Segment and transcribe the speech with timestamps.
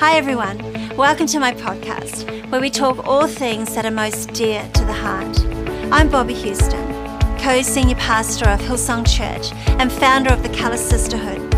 [0.00, 0.56] Hi, everyone.
[0.96, 4.94] Welcome to my podcast, where we talk all things that are most dear to the
[4.94, 5.38] heart.
[5.92, 6.88] I'm Bobbie Houston,
[7.38, 11.54] co senior pastor of Hillsong Church and founder of the Colour Sisterhood.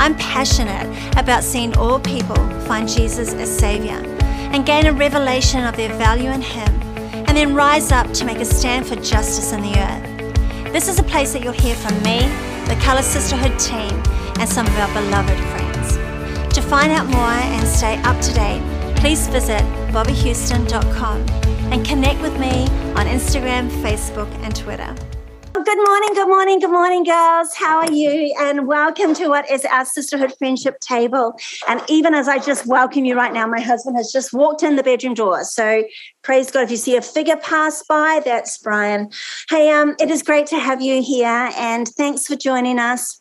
[0.00, 5.76] I'm passionate about seeing all people find Jesus as Savior and gain a revelation of
[5.76, 6.80] their value in Him,
[7.28, 10.72] and then rise up to make a stand for justice in the earth.
[10.72, 12.20] This is a place that you'll hear from me,
[12.68, 14.02] the Colour Sisterhood team,
[14.40, 15.65] and some of our beloved friends.
[16.68, 18.60] Find out more and stay up to date,
[18.96, 19.62] please visit
[19.92, 21.20] bobbiehouston.com
[21.72, 22.66] and connect with me
[22.96, 24.92] on Instagram, Facebook, and Twitter.
[25.54, 27.54] Good morning, good morning, good morning, girls.
[27.54, 28.34] How are you?
[28.40, 31.38] And welcome to what is our sisterhood friendship table.
[31.68, 34.74] And even as I just welcome you right now, my husband has just walked in
[34.74, 35.44] the bedroom door.
[35.44, 35.84] So
[36.22, 36.64] praise God.
[36.64, 39.10] If you see a figure pass by, that's Brian.
[39.48, 43.20] Hey, um, it is great to have you here, and thanks for joining us.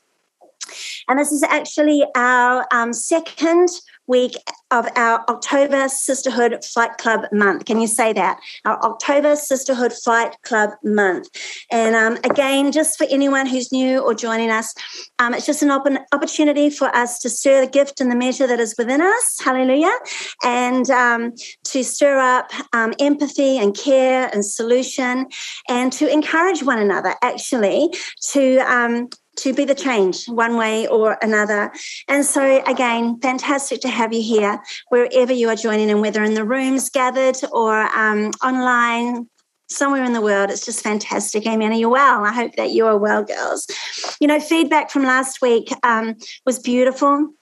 [1.07, 3.69] And this is actually our um, second
[4.07, 4.35] week
[4.71, 7.65] of our October Sisterhood Fight Club month.
[7.65, 8.39] Can you say that?
[8.63, 11.27] Our October Sisterhood Fight Club month.
[11.71, 14.73] And um, again, just for anyone who's new or joining us,
[15.19, 18.59] um, it's just an opportunity for us to stir the gift and the measure that
[18.59, 19.39] is within us.
[19.43, 19.95] Hallelujah.
[20.43, 21.33] And um,
[21.65, 25.27] to stir up um, empathy and care and solution
[25.69, 27.89] and to encourage one another actually
[28.31, 29.09] to um,
[29.45, 31.71] to be the change one way or another.
[32.07, 36.33] And so, again, fantastic to have you here wherever you are joining in, whether in
[36.33, 39.29] the rooms gathered or um, online.
[39.67, 41.47] Somewhere in the world, it's just fantastic.
[41.47, 41.71] Amen.
[41.71, 42.23] Are you well?
[42.23, 43.65] I hope that you are well, girls.
[44.19, 47.33] You know, feedback from last week um, was beautiful.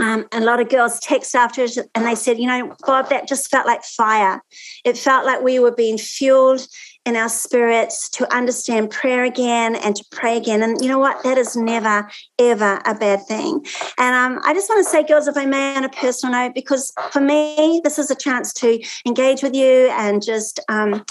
[0.00, 3.48] Um, a lot of girls text afterwards and they said, you know, Bob, that just
[3.48, 4.42] felt like fire.
[4.84, 6.66] It felt like we were being fueled
[7.04, 10.62] in our spirits to understand prayer again and to pray again.
[10.62, 11.22] And you know what?
[11.24, 13.64] That is never, ever a bad thing.
[13.98, 16.54] And um, I just want to say, girls, if I may, on a personal note,
[16.54, 21.04] because for me, this is a chance to engage with you and just um,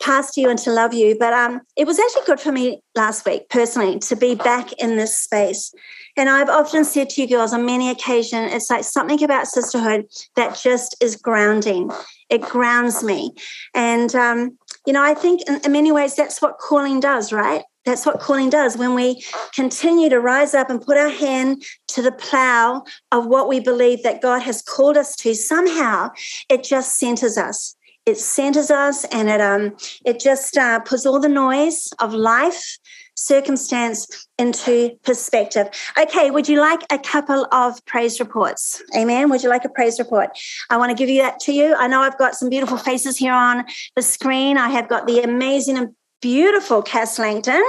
[0.00, 1.16] pass to you and to love you.
[1.18, 4.96] But um, it was actually good for me last week, personally, to be back in
[4.96, 5.74] this space.
[6.16, 10.06] And I've often said to you girls on many occasions, it's like something about sisterhood
[10.36, 11.90] that just is grounding.
[12.30, 13.32] It grounds me.
[13.74, 17.62] And um, you know, I think in, in many ways that's what calling does, right?
[17.84, 18.76] That's what calling does.
[18.76, 19.22] When we
[19.54, 24.02] continue to rise up and put our hand to the plow of what we believe
[24.02, 26.10] that God has called us to, somehow
[26.48, 27.76] it just centers us.
[28.06, 32.78] It centers us and it um it just uh, puts all the noise of life
[33.14, 35.68] circumstance into perspective.
[35.98, 38.82] Okay, would you like a couple of praise reports?
[38.96, 39.30] Amen.
[39.30, 40.30] Would you like a praise report?
[40.70, 41.74] I want to give you that to you.
[41.74, 43.64] I know I've got some beautiful faces here on
[43.96, 44.58] the screen.
[44.58, 47.62] I have got the amazing and beautiful Cass Langton.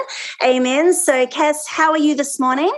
[0.44, 0.94] Amen.
[0.94, 2.72] So, Cass, how are you this morning?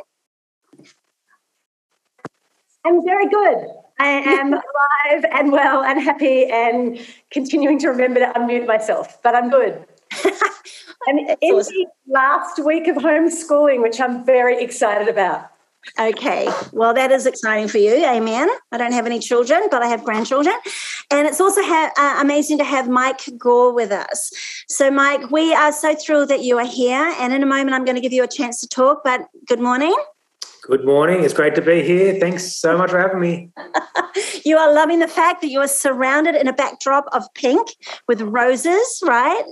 [2.85, 3.67] I'm very good.
[3.99, 6.99] I am alive and well and happy and
[7.31, 9.85] continuing to remember to unmute myself, but I'm good.
[11.07, 15.49] And in the last week of homeschooling, which I'm very excited about.
[15.97, 18.05] Okay, well, that is exciting for you.
[18.05, 18.49] Amen.
[18.73, 20.55] I don't have any children, but I have grandchildren.
[21.11, 24.31] And it's also ha- uh, amazing to have Mike Gore with us.
[24.67, 27.15] So, Mike, we are so thrilled that you are here.
[27.19, 29.61] And in a moment, I'm going to give you a chance to talk, but good
[29.61, 29.95] morning.
[30.63, 31.23] Good morning.
[31.23, 32.19] It's great to be here.
[32.19, 33.51] Thanks so much for having me.
[34.45, 37.69] you are loving the fact that you are surrounded in a backdrop of pink
[38.09, 39.45] with roses, right?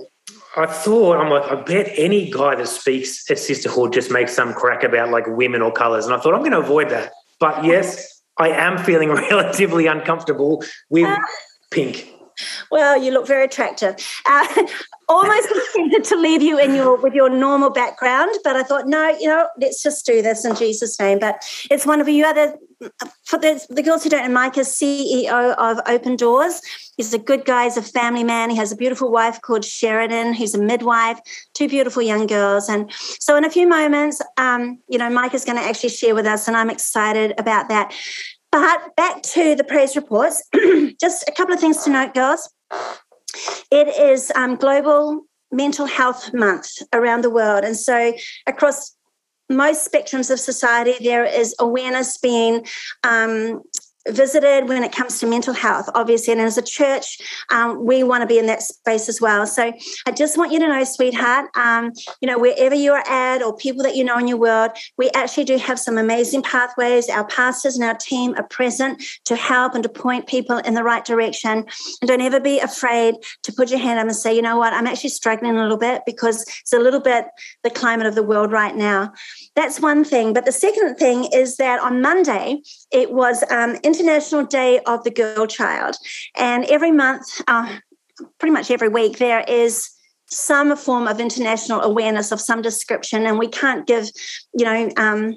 [0.56, 4.54] I thought, I'm like, I bet any guy that speaks at sisterhood just makes some
[4.54, 6.06] crack about like women or colours.
[6.06, 7.12] And I thought, I'm going to avoid that.
[7.38, 11.18] But yes, I am feeling relatively uncomfortable with uh,
[11.70, 12.10] pink.
[12.70, 13.96] Well, you look very attractive.
[14.26, 14.46] Uh,
[15.08, 19.08] almost tempted to leave you in your with your normal background, but I thought, no,
[19.18, 21.18] you know, let's just do this in Jesus' name.
[21.18, 22.56] But it's one of you other
[23.24, 26.60] for the, the girls who don't know, Mike is CEO of Open Doors.
[26.96, 28.50] He's a good guy, he's a family man.
[28.50, 31.18] He has a beautiful wife called Sheridan, who's a midwife,
[31.54, 32.68] two beautiful young girls.
[32.68, 36.14] And so in a few moments, um, you know, Mike is going to actually share
[36.14, 37.94] with us, and I'm excited about that.
[38.56, 40.42] But back to the praise reports,
[40.98, 42.50] just a couple of things to note, girls.
[43.70, 47.64] It is um, Global Mental Health Month around the world.
[47.64, 48.14] And so
[48.46, 48.96] across
[49.50, 52.66] most spectrums of society, there is awareness being
[53.04, 53.60] um,
[54.08, 56.32] visited when it comes to mental health, obviously.
[56.32, 57.18] And as a church,
[57.50, 59.46] um, we want to be in that space as well.
[59.46, 59.72] So
[60.06, 63.56] I just want you to know, sweetheart, um, you know, wherever you are at or
[63.56, 67.08] people that you know in your world, we actually do have some amazing pathways.
[67.08, 70.82] Our pastors and our team are present to help and to point people in the
[70.82, 71.66] right direction.
[72.00, 74.72] And don't ever be afraid to put your hand up and say, you know what,
[74.72, 77.26] I'm actually struggling a little bit because it's a little bit
[77.64, 79.12] the climate of the world right now.
[79.54, 80.32] That's one thing.
[80.32, 82.62] But the second thing is that on Monday,
[82.92, 85.96] it was um, International Day of the Girl Child.
[86.36, 87.78] And every month, uh,
[88.38, 89.90] pretty much every week, there is
[90.28, 94.08] some form of international awareness of some description, and we can't give,
[94.54, 95.36] you know, um,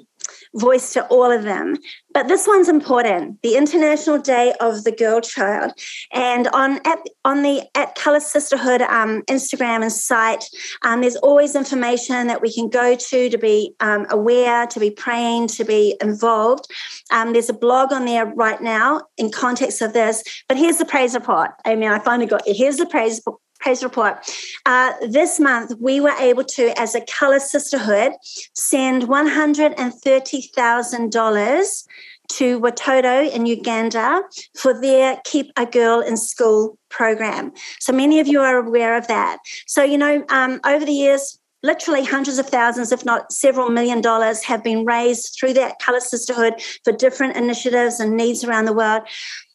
[0.54, 1.76] voice to all of them.
[2.12, 5.72] But this one's important: the International Day of the Girl Child.
[6.12, 10.44] And on at on the at Colour Sisterhood um, Instagram and site,
[10.82, 14.90] um, there's always information that we can go to to be um, aware, to be
[14.90, 16.64] praying, to be involved.
[17.10, 20.22] Um, there's a blog on there right now in context of this.
[20.48, 21.50] But here's the praise report.
[21.64, 22.56] I mean, I finally got it.
[22.56, 23.20] here's the praise
[23.60, 24.28] praise report.
[24.66, 28.12] Uh, this month, we were able to, as a Colour Sisterhood,
[28.54, 31.84] send $130,000
[32.30, 34.22] to Watoto in Uganda
[34.56, 37.52] for their Keep a Girl in School program.
[37.80, 39.38] So many of you are aware of that.
[39.66, 44.00] So, you know, um, over the years, literally hundreds of thousands, if not several million
[44.00, 48.72] dollars, have been raised through that Colour Sisterhood for different initiatives and needs around the
[48.72, 49.02] world.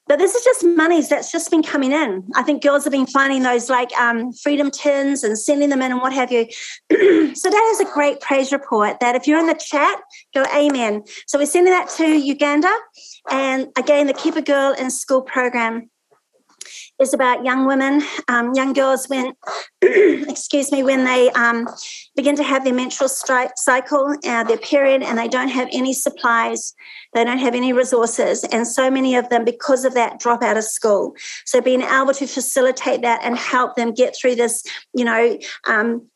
[0.07, 2.23] But this is just monies that's just been coming in.
[2.35, 5.91] I think girls have been finding those like um, freedom tins and sending them in
[5.91, 6.45] and what have you.
[7.35, 9.99] so that is a great praise report that if you're in the chat,
[10.33, 11.03] go amen.
[11.25, 12.71] So we're sending that to Uganda.
[13.31, 15.89] And again, the Keep a Girl in School program
[16.99, 19.33] is about young women, um, young girls when,
[19.81, 21.67] excuse me, when they um,
[22.15, 25.93] begin to have their menstrual stri- cycle, uh, their period, and they don't have any
[25.93, 26.73] supplies,
[27.13, 30.57] they don't have any resources, and so many of them, because of that, drop out
[30.57, 31.13] of school.
[31.45, 34.63] So being able to facilitate that and help them get through this,
[34.93, 35.37] you know,
[35.67, 36.09] um,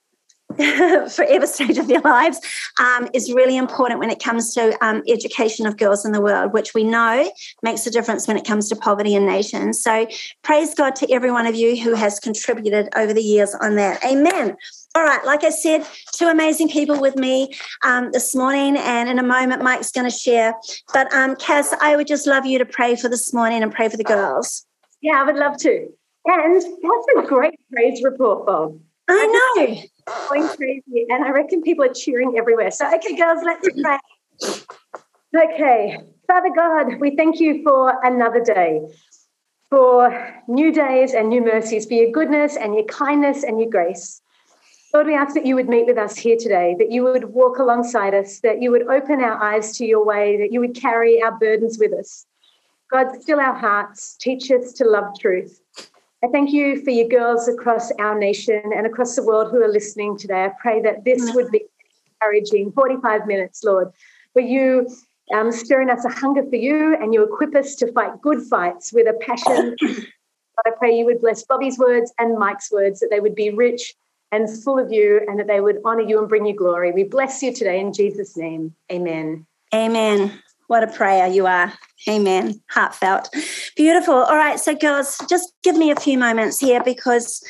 [1.09, 2.39] forever stage of their lives
[2.79, 6.53] um, is really important when it comes to um, education of girls in the world,
[6.53, 7.31] which we know
[7.61, 9.81] makes a difference when it comes to poverty in nations.
[9.81, 10.07] So
[10.41, 14.03] praise God to every one of you who has contributed over the years on that.
[14.03, 14.57] Amen.
[14.95, 17.53] All right, like I said, two amazing people with me
[17.85, 20.55] um, this morning, and in a moment, Mike's going to share.
[20.91, 23.87] But um, Cass, I would just love you to pray for this morning and pray
[23.87, 24.65] for the girls.
[25.01, 25.87] Yeah, I would love to.
[26.25, 26.65] And that's
[27.17, 28.79] a great praise report, Bob.
[29.07, 29.81] I know.
[30.29, 31.05] Going crazy.
[31.09, 32.71] And I reckon people are cheering everywhere.
[32.71, 33.97] So, okay, girls, let's pray.
[35.35, 35.97] Okay.
[36.27, 38.81] Father God, we thank you for another day,
[39.69, 44.21] for new days and new mercies, for your goodness and your kindness and your grace.
[44.93, 47.59] Lord, we ask that you would meet with us here today, that you would walk
[47.59, 51.21] alongside us, that you would open our eyes to your way, that you would carry
[51.21, 52.25] our burdens with us.
[52.91, 55.61] God, still our hearts, teach us to love truth.
[56.23, 59.71] I thank you for your girls across our nation and across the world who are
[59.71, 60.45] listening today.
[60.45, 61.63] I pray that this would be
[62.21, 63.91] encouraging 45 minutes, Lord,
[64.33, 64.87] for you
[65.33, 68.91] um, stirring us a hunger for you and you equip us to fight good fights
[68.91, 69.77] with a passion.
[70.65, 73.95] I pray you would bless Bobbie's words and Mike's words, that they would be rich
[74.33, 76.91] and full of you and that they would honor you and bring you glory.
[76.91, 78.75] We bless you today in Jesus' name.
[78.91, 79.45] Amen.
[79.73, 80.33] Amen.
[80.69, 81.73] What a prayer you are.
[82.07, 82.61] Amen.
[82.69, 83.35] Heartfelt.
[83.75, 84.13] Beautiful.
[84.13, 84.59] All right.
[84.59, 87.43] So, girls, just give me a few moments here because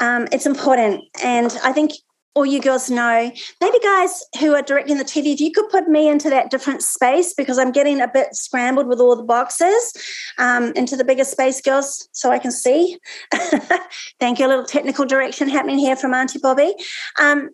[0.00, 1.04] um, it's important.
[1.22, 1.92] And I think
[2.34, 3.30] all you girls know,
[3.60, 6.82] maybe guys who are directing the TV, if you could put me into that different
[6.82, 9.92] space because I'm getting a bit scrambled with all the boxes
[10.38, 12.98] um, into the bigger space, girls, so I can see.
[14.18, 14.46] Thank you.
[14.46, 16.72] A little technical direction happening here from Auntie Bobbie.
[17.20, 17.50] Um,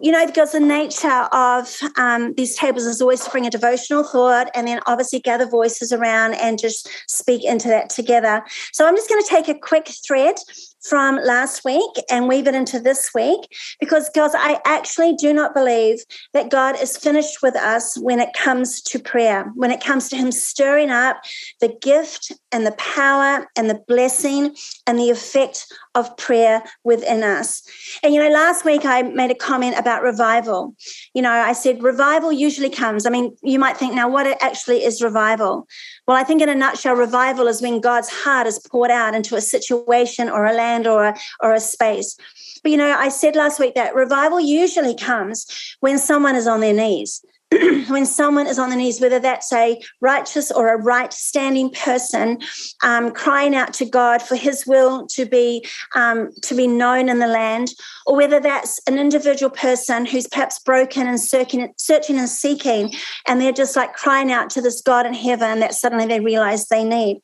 [0.00, 4.04] you know, because the nature of um, these tables is always to bring a devotional
[4.04, 8.44] thought and then obviously gather voices around and just speak into that together.
[8.72, 10.36] So I'm just going to take a quick thread
[10.82, 13.40] from last week and weave it into this week
[13.80, 15.98] because, girls, I actually do not believe
[16.34, 20.16] that God is finished with us when it comes to prayer, when it comes to
[20.16, 21.18] Him stirring up
[21.60, 24.54] the gift and the power and the blessing
[24.86, 27.62] and the effect of prayer within us.
[28.02, 30.74] And, you know, last week I made a comment about revival.
[31.12, 33.04] You know, I said revival usually comes.
[33.04, 35.66] I mean, you might think now, what actually is revival?
[36.06, 39.34] Well, I think in a nutshell, revival is when God's heart is poured out into
[39.34, 42.16] a situation or a land or a, or a space.
[42.62, 45.46] But, you know, I said last week that revival usually comes
[45.80, 47.24] when someone is on their knees.
[47.88, 52.38] when someone is on the knees, whether that's a righteous or a right standing person,
[52.82, 57.20] um, crying out to God for His will to be um, to be known in
[57.20, 57.68] the land,
[58.06, 62.92] or whether that's an individual person who's perhaps broken and searching, searching and seeking,
[63.26, 66.66] and they're just like crying out to this God in heaven that suddenly they realize
[66.66, 67.22] they need.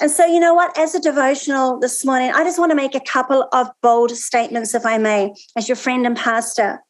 [0.00, 0.76] And so, you know what?
[0.78, 4.74] As a devotional this morning, I just want to make a couple of bold statements,
[4.74, 6.80] if I may, as your friend and pastor.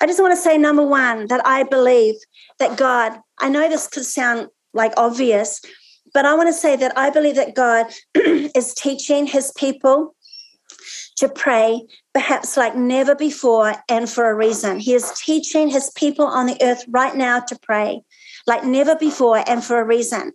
[0.00, 2.14] I just want to say, number one, that I believe
[2.58, 5.60] that God, I know this could sound like obvious,
[6.14, 10.14] but I want to say that I believe that God is teaching his people
[11.16, 11.82] to pray
[12.12, 14.78] perhaps like never before and for a reason.
[14.78, 18.02] He is teaching his people on the earth right now to pray
[18.46, 20.32] like never before and for a reason.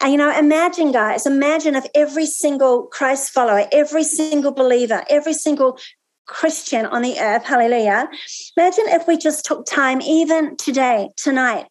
[0.00, 5.34] And, you know, imagine, guys, imagine if every single Christ follower, every single believer, every
[5.34, 5.78] single
[6.26, 8.08] Christian on the earth, hallelujah,
[8.56, 11.66] imagine if we just took time, even today, tonight,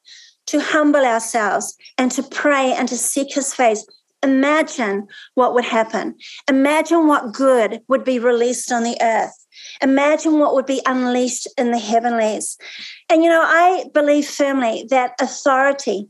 [0.47, 3.85] to humble ourselves and to pray and to seek his face.
[4.23, 6.15] Imagine what would happen.
[6.47, 9.33] Imagine what good would be released on the earth.
[9.81, 12.57] Imagine what would be unleashed in the heavenlies.
[13.09, 16.07] And, you know, I believe firmly that authority,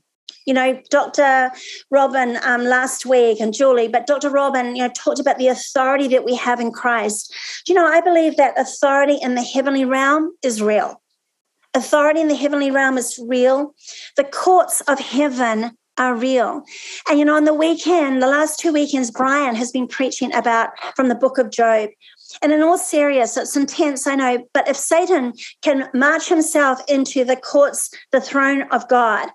[0.52, 1.50] you know, Dr.
[1.92, 4.30] Robin um, last week and Julie, but Dr.
[4.30, 7.34] Robin, you know, talked about the authority that we have in Christ.
[7.66, 11.02] Do you know, I believe that authority in the heavenly realm is real.
[11.74, 13.74] Authority in the heavenly realm is real.
[14.18, 16.64] The courts of heaven are real.
[17.10, 20.72] And you know, on the weekend, the last two weekends, Brian has been preaching about
[20.98, 21.92] from the book of Job.
[22.42, 25.32] And in all serious, it's intense, I know, but if Satan
[25.62, 29.30] can march himself into the courts, the throne of God,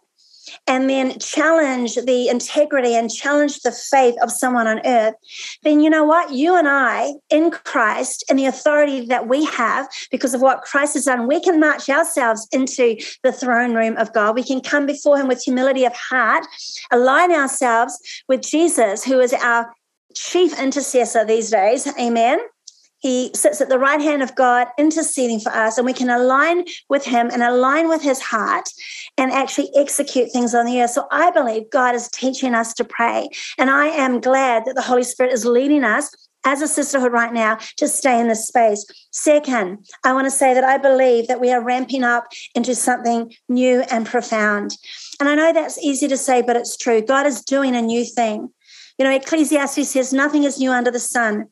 [0.66, 5.14] and then challenge the integrity and challenge the faith of someone on earth,
[5.62, 6.32] then you know what?
[6.32, 10.94] You and I, in Christ, and the authority that we have because of what Christ
[10.94, 14.34] has done, we can march ourselves into the throne room of God.
[14.34, 16.44] We can come before Him with humility of heart,
[16.90, 19.72] align ourselves with Jesus, who is our
[20.14, 21.86] chief intercessor these days.
[21.98, 22.40] Amen.
[23.06, 26.64] He sits at the right hand of God, interceding for us, and we can align
[26.88, 28.68] with Him and align with His heart
[29.16, 30.90] and actually execute things on the earth.
[30.90, 33.28] So I believe God is teaching us to pray.
[33.58, 36.12] And I am glad that the Holy Spirit is leading us
[36.44, 38.84] as a sisterhood right now to stay in this space.
[39.12, 42.24] Second, I want to say that I believe that we are ramping up
[42.56, 44.76] into something new and profound.
[45.20, 47.02] And I know that's easy to say, but it's true.
[47.02, 48.48] God is doing a new thing.
[48.98, 51.46] You know, Ecclesiastes says, nothing is new under the sun.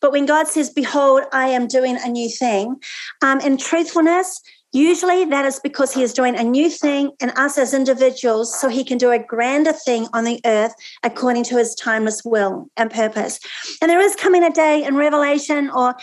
[0.00, 2.76] But when God says, Behold, I am doing a new thing,
[3.22, 4.40] um, in truthfulness,
[4.74, 8.68] Usually that is because he is doing a new thing in us as individuals so
[8.68, 10.74] he can do a grander thing on the earth
[11.04, 13.38] according to his timeless will and purpose.
[13.80, 15.94] And there is coming a day in Revelation or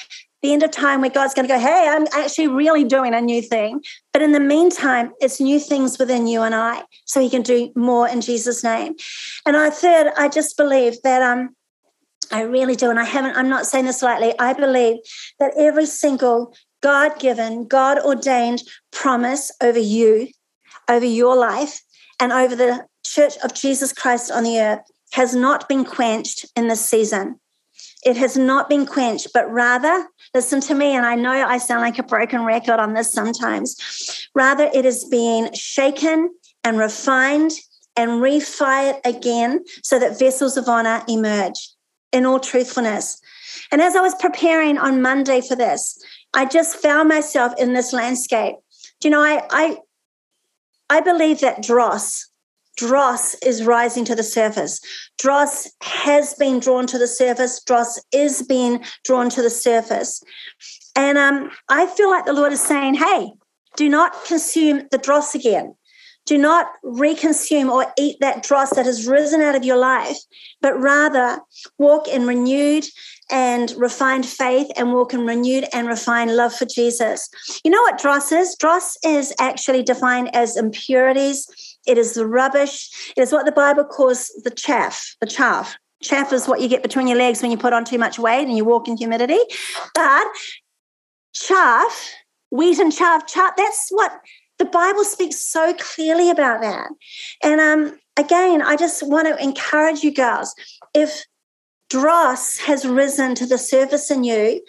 [0.42, 3.20] the end of time where God's going to go, Hey, I'm actually really doing a
[3.20, 3.82] new thing.
[4.14, 7.74] But in the meantime, it's new things within you and I so he can do
[7.76, 8.96] more in Jesus' name.
[9.46, 11.58] And I third, I just believe that um
[12.32, 12.90] I really do.
[12.90, 14.34] And I haven't, I'm not saying this lightly.
[14.40, 14.98] I believe
[15.40, 20.28] that every single God given, God ordained promise over you,
[20.90, 21.82] over your life,
[22.20, 24.82] and over the church of Jesus Christ on the earth
[25.14, 27.40] has not been quenched in this season.
[28.04, 31.82] It has not been quenched, but rather, listen to me, and I know I sound
[31.82, 34.28] like a broken record on this sometimes.
[34.34, 36.34] Rather, it is being shaken
[36.64, 37.52] and refined
[37.96, 41.70] and refired again so that vessels of honor emerge
[42.12, 43.22] in all truthfulness.
[43.72, 45.98] And as I was preparing on Monday for this,
[46.34, 48.56] I just found myself in this landscape.
[49.00, 49.78] Do you know, I I
[50.90, 52.28] I believe that dross,
[52.76, 54.82] dross is rising to the surface.
[55.18, 57.64] Dross has been drawn to the surface.
[57.64, 60.22] Dross is being drawn to the surface.
[60.96, 63.32] And um, I feel like the Lord is saying, hey,
[63.78, 65.76] do not consume the dross again.
[66.26, 70.18] Do not reconsume or eat that dross that has risen out of your life,
[70.62, 71.40] but rather
[71.78, 72.86] walk in renewed
[73.32, 77.30] and refined faith and walk in renewed and refined love for Jesus.
[77.64, 78.56] You know what dross is?
[78.56, 81.48] Dross is actually defined as impurities.
[81.88, 82.90] It is the rubbish.
[83.18, 85.76] It is what the Bible calls the chaff, the chaff.
[86.04, 88.48] Chaff is what you get between your legs when you put on too much weight
[88.48, 89.40] and you walk in humidity.
[89.94, 90.28] But
[91.34, 92.14] chaff,
[92.50, 94.12] wheat and chaff, chaff, that's what
[94.62, 96.88] the Bible speaks so clearly about that.
[97.44, 100.54] And um, again, I just want to encourage you girls
[100.94, 101.26] if
[101.90, 104.64] dross has risen to the surface in you,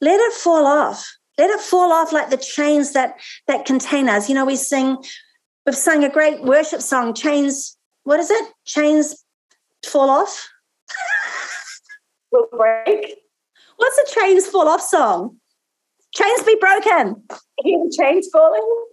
[0.00, 1.08] let it fall off.
[1.38, 4.28] Let it fall off like the chains that that contain us.
[4.28, 4.96] You know, we sing,
[5.64, 8.52] we've sung a great worship song, Chains, what is it?
[8.64, 9.24] Chains
[9.86, 10.48] fall off.
[12.32, 13.14] Will break.
[13.76, 15.36] What's the chains fall off song?
[16.12, 17.22] Chains be broken.
[17.62, 18.86] Hear the chains falling?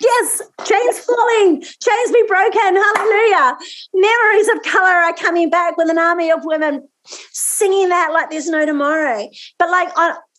[0.00, 2.76] Yes, chains falling, chains be broken.
[2.76, 3.56] Hallelujah.
[3.94, 8.48] Memories of color are coming back with an army of women singing that like there's
[8.48, 9.28] no tomorrow.
[9.58, 9.88] But like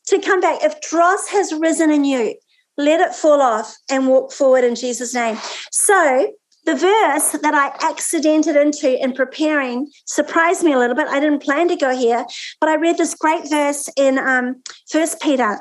[0.07, 2.35] to come back, if dross has risen in you,
[2.77, 5.37] let it fall off and walk forward in Jesus' name.
[5.71, 6.33] So
[6.65, 11.07] the verse that I accidented into in preparing surprised me a little bit.
[11.07, 12.25] I didn't plan to go here,
[12.59, 15.59] but I read this great verse in um, First Peter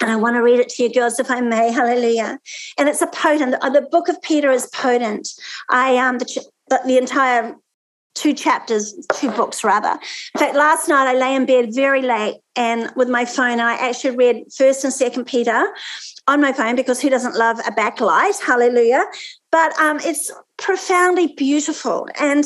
[0.00, 1.72] and I want to read it to you, girls, if I may.
[1.80, 2.38] Hallelujah.
[2.78, 5.28] And it's a potent, the book of Peter is potent.
[5.70, 6.46] I um the,
[6.86, 7.54] the entire
[8.14, 9.98] two chapters, two books rather.
[10.34, 13.62] In fact, last night I lay in bed very late and with my phone, and
[13.62, 15.72] I actually read first and second Peter
[16.28, 18.40] on my phone because who doesn't love a backlight?
[18.40, 19.04] Hallelujah.
[19.50, 22.06] But um, it's profoundly beautiful.
[22.18, 22.44] And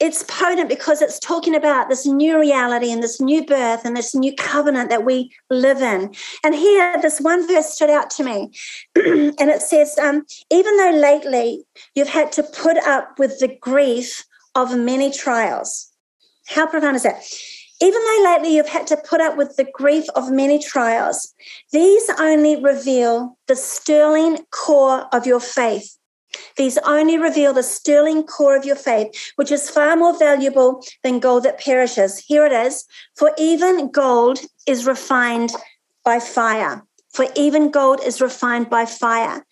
[0.00, 4.14] it's potent because it's talking about this new reality and this new birth and this
[4.14, 6.14] new covenant that we live in.
[6.42, 8.52] And here, this one verse stood out to me.
[8.96, 14.24] and it says, um, even though lately you've had to put up with the grief
[14.54, 15.90] of many trials.
[16.46, 17.24] How profound is that?
[17.80, 21.34] Even though lately you've had to put up with the grief of many trials,
[21.72, 25.98] these only reveal the sterling core of your faith.
[26.56, 31.20] These only reveal the sterling core of your faith, which is far more valuable than
[31.20, 32.18] gold that perishes.
[32.18, 32.84] Here it is
[33.16, 35.52] For even gold is refined
[36.04, 36.84] by fire.
[37.12, 39.44] For even gold is refined by fire.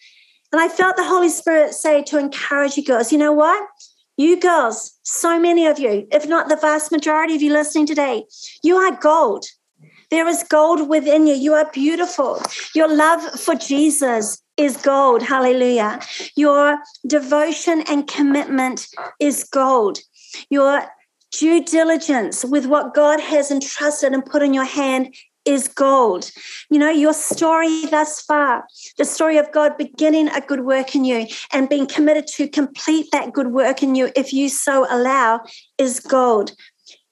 [0.53, 3.67] And I felt the Holy Spirit say to encourage you girls, you know what?
[4.19, 8.25] You girls, so many of you, if not the vast majority of you listening today,
[8.63, 9.47] you are gold.
[10.11, 11.35] There is gold within you.
[11.35, 12.43] You are beautiful.
[12.75, 15.23] Your love for Jesus is gold.
[15.23, 16.01] Hallelujah.
[16.37, 18.87] Your devotion and commitment
[19.21, 19.99] is gold.
[20.51, 20.85] Your
[21.33, 25.15] due diligence with what God has entrusted and put in your hand
[25.45, 26.31] is gold.
[26.71, 28.65] You know, your story thus far,
[28.99, 33.07] the story of God beginning a good work in you and being committed to complete
[33.11, 35.41] that good work in you, if you so allow,
[35.79, 36.53] is gold.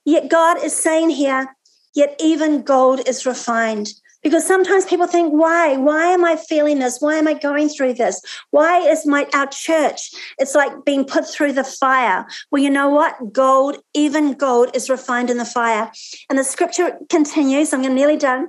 [0.04, 1.56] Yet God is saying here,
[1.94, 3.88] yet even gold is refined.
[4.22, 5.76] Because sometimes people think, why?
[5.76, 6.98] Why am I feeling this?
[7.00, 8.20] Why am I going through this?
[8.50, 10.10] Why is my our church?
[10.38, 12.26] It's like being put through the fire.
[12.50, 13.32] Well, you know what?
[13.32, 15.90] Gold, even gold, is refined in the fire.
[16.28, 17.72] And the scripture continues.
[17.72, 18.48] I'm nearly done.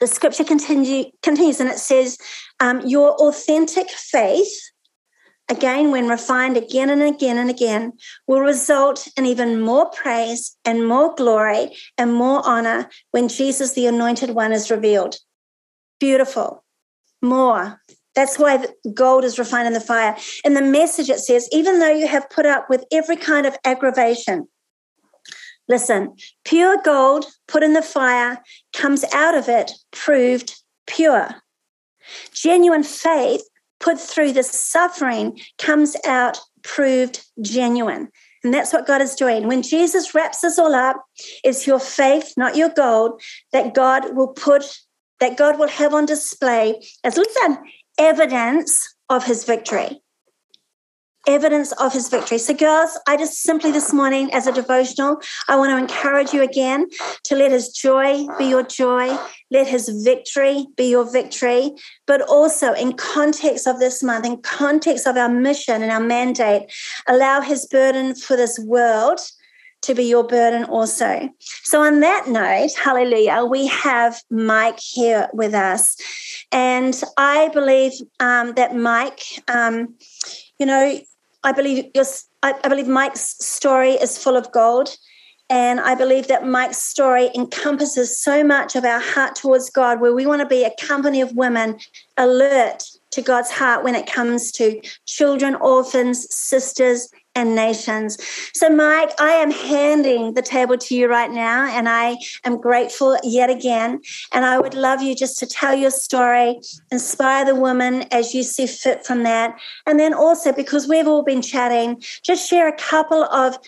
[0.00, 2.18] The scripture continue, continues and it says,
[2.60, 4.70] um, Your authentic faith
[5.48, 7.92] again, when refined again and again and again,
[8.26, 13.86] will result in even more praise and more glory and more honor when Jesus, the
[13.86, 15.16] Anointed One, is revealed.
[16.00, 16.64] Beautiful.
[17.22, 17.80] More.
[18.14, 20.16] That's why gold is refined in the fire.
[20.44, 23.56] In the message, it says, even though you have put up with every kind of
[23.64, 24.48] aggravation,
[25.68, 28.40] listen, pure gold put in the fire
[28.72, 30.54] comes out of it proved
[30.86, 31.28] pure.
[32.32, 33.42] Genuine faith
[33.84, 38.08] put through the suffering comes out proved genuine.
[38.42, 39.46] And that's what God is doing.
[39.46, 41.04] When Jesus wraps us all up,
[41.44, 43.20] it's your faith, not your gold,
[43.52, 44.64] that God will put,
[45.20, 47.58] that God will have on display as listen,
[47.98, 50.00] evidence of his victory
[51.26, 52.38] evidence of his victory.
[52.38, 56.42] So, girls, I just simply this morning, as a devotional, I want to encourage you
[56.42, 56.86] again
[57.24, 59.16] to let his joy be your joy,
[59.50, 61.72] let his victory be your victory,
[62.06, 66.72] but also in context of this month, in context of our mission and our mandate,
[67.08, 69.20] allow his burden for this world
[69.84, 71.28] to be your burden also.
[71.62, 75.96] So, on that note, hallelujah, we have Mike here with us.
[76.50, 79.94] And I believe um, that Mike, um,
[80.58, 81.00] you know,
[81.44, 82.04] I believe your,
[82.42, 84.96] I, I believe Mike's story is full of gold.
[85.50, 90.14] And I believe that Mike's story encompasses so much of our heart towards God, where
[90.14, 91.78] we want to be a company of women
[92.16, 98.18] alert to God's heart when it comes to children, orphans, sisters, and nations.
[98.54, 103.18] So, Mike, I am handing the table to you right now, and I am grateful
[103.22, 104.00] yet again.
[104.32, 108.42] And I would love you just to tell your story, inspire the woman as you
[108.42, 109.58] see fit from that.
[109.86, 113.58] And then also, because we've all been chatting, just share a couple of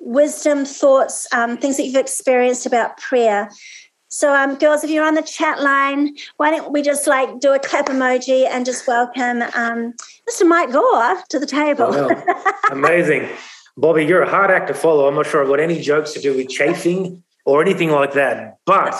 [0.00, 3.50] wisdom, thoughts, um, things that you've experienced about prayer.
[4.12, 7.52] So, um, girls, if you're on the chat line, why don't we just like do
[7.52, 9.94] a clap emoji and just welcome um,
[10.28, 10.46] Mr.
[10.46, 11.94] Mike Gore to the table?
[12.72, 13.28] Amazing.
[13.76, 15.06] Bobbie, you're a hard act to follow.
[15.06, 18.58] I'm not sure I've got any jokes to do with chafing or anything like that.
[18.66, 18.94] But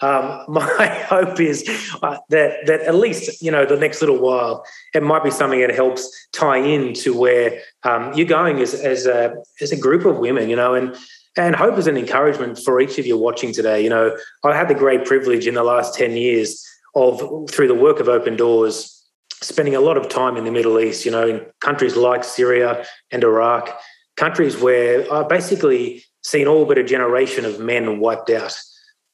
[0.00, 1.68] um, my hope is
[2.00, 5.60] uh, that that at least you know the next little while it might be something
[5.60, 10.04] that helps tie in to where um, you're going as as a as a group
[10.04, 10.96] of women, you know, and
[11.36, 13.82] and hope is an encouragement for each of you watching today.
[13.82, 16.64] You know, I've had the great privilege in the last 10 years
[16.94, 19.02] of, through the work of Open Doors,
[19.40, 22.84] spending a lot of time in the Middle East, you know, in countries like Syria
[23.10, 23.78] and Iraq,
[24.16, 28.54] countries where I've basically seen all but a generation of men wiped out,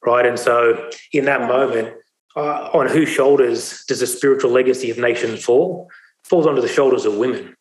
[0.05, 0.25] right?
[0.25, 1.95] And so in that moment,
[2.35, 5.89] uh, on whose shoulders does the spiritual legacy of nations fall?
[6.23, 7.55] Falls onto the shoulders of women,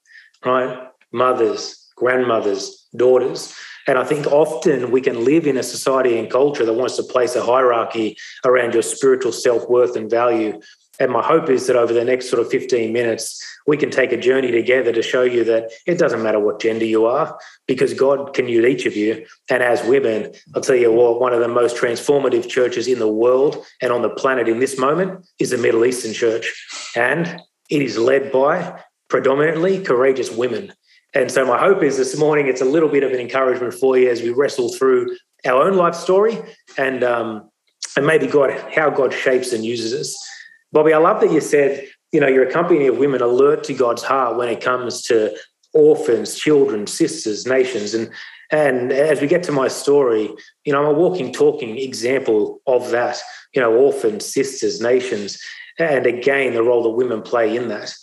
[0.45, 0.89] right?
[1.13, 3.55] Mothers, grandmothers, daughters.
[3.89, 7.03] And I think often we can live in a society and culture that wants to
[7.03, 10.61] place a hierarchy around your spiritual self worth and value.
[11.01, 14.13] And my hope is that over the next sort of 15 minutes, we can take
[14.13, 17.95] a journey together to show you that it doesn't matter what gender you are, because
[17.95, 19.25] God can use each of you.
[19.49, 23.09] And as women, I'll tell you what, one of the most transformative churches in the
[23.09, 26.53] world and on the planet in this moment is the Middle Eastern church.
[26.97, 30.73] And it is led by predominantly courageous women
[31.15, 33.97] And so my hope is this morning it's a little bit of an encouragement for
[33.97, 35.17] you as we wrestle through
[35.47, 36.39] our own life story
[36.77, 37.51] and um,
[37.97, 40.29] and maybe God how God shapes and uses us.
[40.73, 43.75] Bobbie, I love that you said you know you're a company of women alert to
[43.75, 45.35] God's heart when it comes to
[45.73, 48.11] orphans, children, sisters, nations, and
[48.51, 50.31] and as we get to my story,
[50.65, 53.19] you know I'm a walking, talking example of that.
[53.55, 55.41] You know, orphans, sisters, nations,
[55.79, 57.95] and again the role that women play in that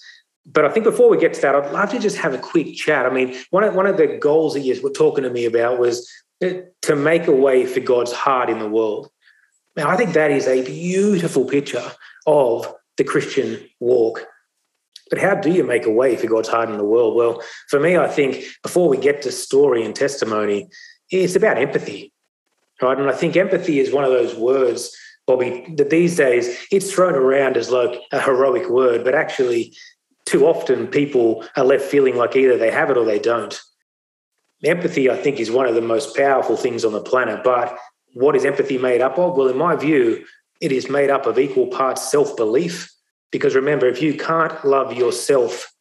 [0.45, 2.75] but I think before we get to that, I'd love to just have a quick
[2.75, 3.05] chat.
[3.05, 5.79] I mean, one of, one of the goals that you were talking to me about
[5.79, 6.09] was
[6.41, 9.09] eh, to make a way for God's heart in the world.
[9.75, 11.91] Now, I think that is a beautiful picture
[12.27, 14.25] of the Christian walk.
[15.09, 17.15] But how do you make a way for God's heart in the world?
[17.15, 20.67] Well, for me, I think before we get to story and testimony,
[21.11, 22.13] it's about empathy,
[22.81, 22.97] right?
[22.97, 24.95] And I think empathy is one of those words,
[25.27, 29.75] Bobbie, that these days it's thrown around as like a heroic word, but actually
[30.25, 33.59] too often people are left feeling like either they have it or they don't.
[34.63, 37.43] Empathy, I think, is one of the most powerful things on the planet.
[37.43, 37.77] But
[38.13, 39.37] what is empathy made up of?
[39.37, 40.25] Well, in my view,
[40.61, 42.91] it is made up of equal parts self belief.
[43.31, 45.71] Because remember, if you can't love yourself,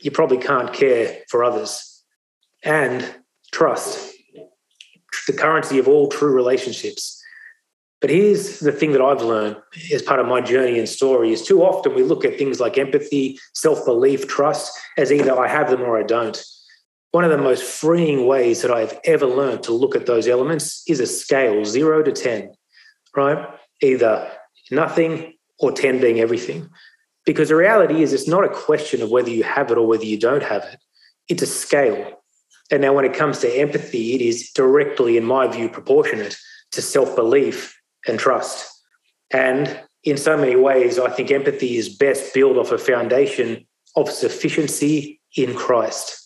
[0.00, 2.04] you probably can't care for others.
[2.62, 3.14] And
[3.52, 4.12] trust,
[5.26, 7.19] the currency of all true relationships.
[8.00, 9.56] But here's the thing that I've learned
[9.92, 12.78] as part of my journey and story is too often we look at things like
[12.78, 16.42] empathy, self-belief, trust as either I have them or I don't.
[17.10, 20.82] One of the most freeing ways that I've ever learned to look at those elements
[20.88, 22.54] is a scale, zero to 10,
[23.14, 23.46] right?
[23.82, 24.30] Either
[24.70, 26.70] nothing or 10 being everything.
[27.26, 30.04] Because the reality is, it's not a question of whether you have it or whether
[30.04, 30.78] you don't have it,
[31.28, 32.22] it's a scale.
[32.70, 36.38] And now, when it comes to empathy, it is directly, in my view, proportionate
[36.72, 38.82] to self belief and trust.
[39.32, 44.10] And in so many ways, I think empathy is best built off a foundation of
[44.10, 46.16] sufficiency in Christ.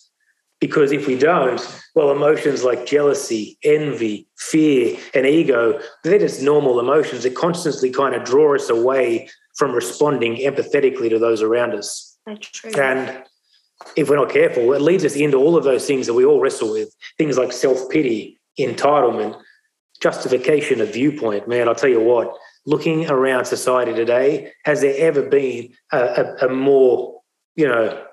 [0.61, 1.61] Because if we don't,
[1.95, 8.15] well, emotions like jealousy, envy, fear, and ego, they're just normal emotions that constantly kind
[8.15, 12.17] of draw us away from responding empathetically to those around us.
[12.25, 12.71] That's true.
[12.71, 13.23] And
[13.95, 16.39] if we're not careful, it leads us into all of those things that we all
[16.39, 19.39] wrestle with things like self pity, entitlement,
[20.05, 22.31] justification of viewpoint, man, I'll tell you what,
[22.67, 27.21] looking around society today, has there ever been a, a, a more,
[27.55, 28.05] you know,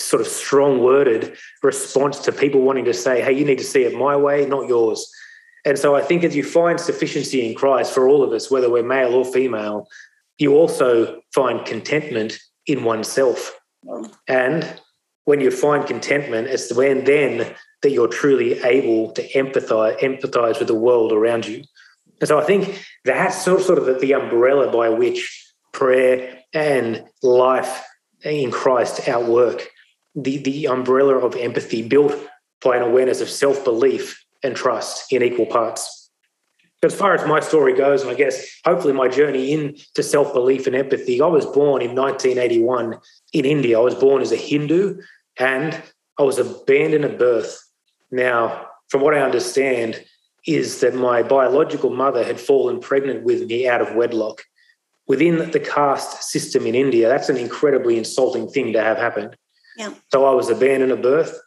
[0.00, 3.84] sort of strong worded response to people wanting to say, hey, you need to see
[3.84, 5.08] it my way, not yours.
[5.64, 8.68] And so I think as you find sufficiency in Christ for all of us, whether
[8.68, 9.86] we're male or female,
[10.38, 12.36] you also find contentment
[12.66, 13.56] in oneself.
[14.26, 14.80] And
[15.26, 20.68] when you find contentment, it's when then that you're truly able to empathize empathize with
[20.68, 21.62] the world around you.
[22.20, 27.84] And so I think that's sort of, the umbrella by which prayer and life
[28.24, 29.68] in Christ outwork.
[30.14, 32.14] The, the umbrella of empathy built
[32.64, 36.10] by an awareness of self belief and trust in equal parts.
[36.82, 40.68] As far as my story goes, and I guess hopefully my journey into self belief
[40.68, 42.98] and empathy, I was born in 1981
[43.32, 43.76] in India.
[43.76, 45.02] I was born as a Hindu
[45.38, 45.80] and
[46.18, 47.62] I was abandoned at birth
[48.10, 50.04] now, from what I understand,
[50.46, 54.44] is that my biological mother had fallen pregnant with me out of wedlock.
[55.08, 59.36] Within the caste system in India, that's an incredibly insulting thing to have happened.
[59.76, 59.92] Yeah.
[60.12, 61.38] So I was abandoned at birth.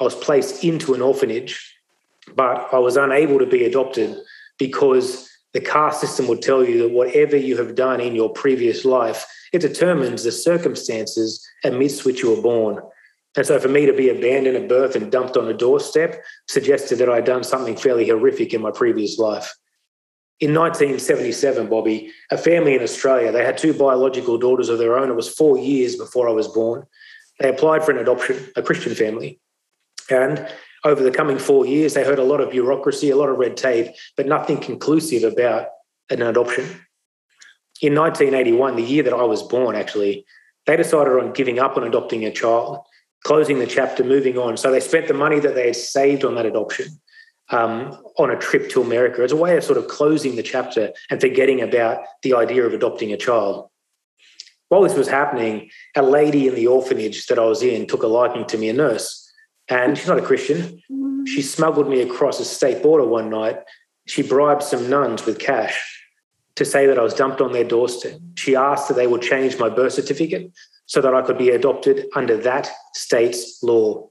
[0.00, 1.74] I was placed into an orphanage,
[2.36, 4.16] but I was unable to be adopted
[4.58, 8.84] because the caste system would tell you that whatever you have done in your previous
[8.84, 12.80] life, it determines the circumstances amidst which you were born.
[13.36, 16.96] And so for me to be abandoned at birth and dumped on a doorstep suggested
[16.96, 19.54] that I'd done something fairly horrific in my previous life.
[20.40, 25.10] In 1977, Bobbie, a family in Australia, they had two biological daughters of their own.
[25.10, 26.86] It was four years before I was born.
[27.40, 29.40] They applied for an adoption, a Christian family.
[30.10, 30.48] And
[30.84, 33.56] over the coming four years, they heard a lot of bureaucracy, a lot of red
[33.56, 35.68] tape, but nothing conclusive about
[36.08, 36.64] an adoption.
[37.80, 40.24] In 1981, the year that I was born, actually,
[40.66, 42.78] they decided on giving up on adopting a child
[43.24, 44.56] closing the chapter, moving on.
[44.56, 46.86] So they spent the money that they had saved on that adoption
[47.50, 50.92] um, on a trip to America as a way of sort of closing the chapter
[51.10, 53.68] and forgetting about the idea of adopting a child.
[54.68, 58.06] While this was happening, a lady in the orphanage that I was in took a
[58.06, 59.32] liking to me, a nurse,
[59.68, 60.82] and she's not a Christian.
[61.26, 63.58] She smuggled me across a state border one night.
[64.06, 65.98] She bribed some nuns with cash
[66.56, 68.18] to say that I was dumped on their doorstep.
[68.36, 70.52] She asked that they would change my birth certificate
[70.88, 74.08] so that I could be adopted under that state's law.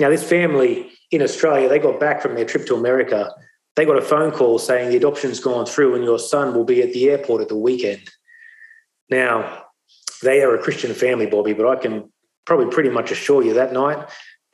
[0.00, 3.34] Now, this family in Australia, they got back from their trip to America.
[3.74, 6.80] They got a phone call saying the adoption's gone through and your son will be
[6.80, 8.08] at the airport at the weekend.
[9.10, 9.64] Now,
[10.22, 12.12] they are a Christian family, Bobbie, but I can
[12.44, 14.08] probably pretty much assure you that night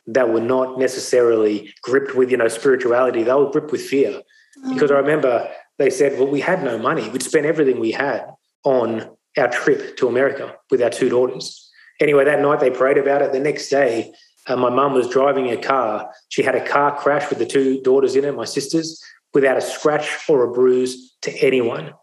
[0.06, 3.22] that were not necessarily gripped with, you know, spirituality.
[3.22, 4.22] They were gripped with fear.
[4.64, 4.74] Mm.
[4.74, 7.08] Because I remember they said, well, we had no money.
[7.10, 8.26] We'd spent everything we had
[8.64, 11.70] on our trip to America with our two daughters.
[12.00, 13.32] Anyway, that night they prayed about it.
[13.32, 14.12] The next day,
[14.46, 16.10] uh, my mum was driving a car.
[16.28, 19.02] She had a car crash with the two daughters in it, my sisters,
[19.34, 21.94] without a scratch or a bruise to anyone.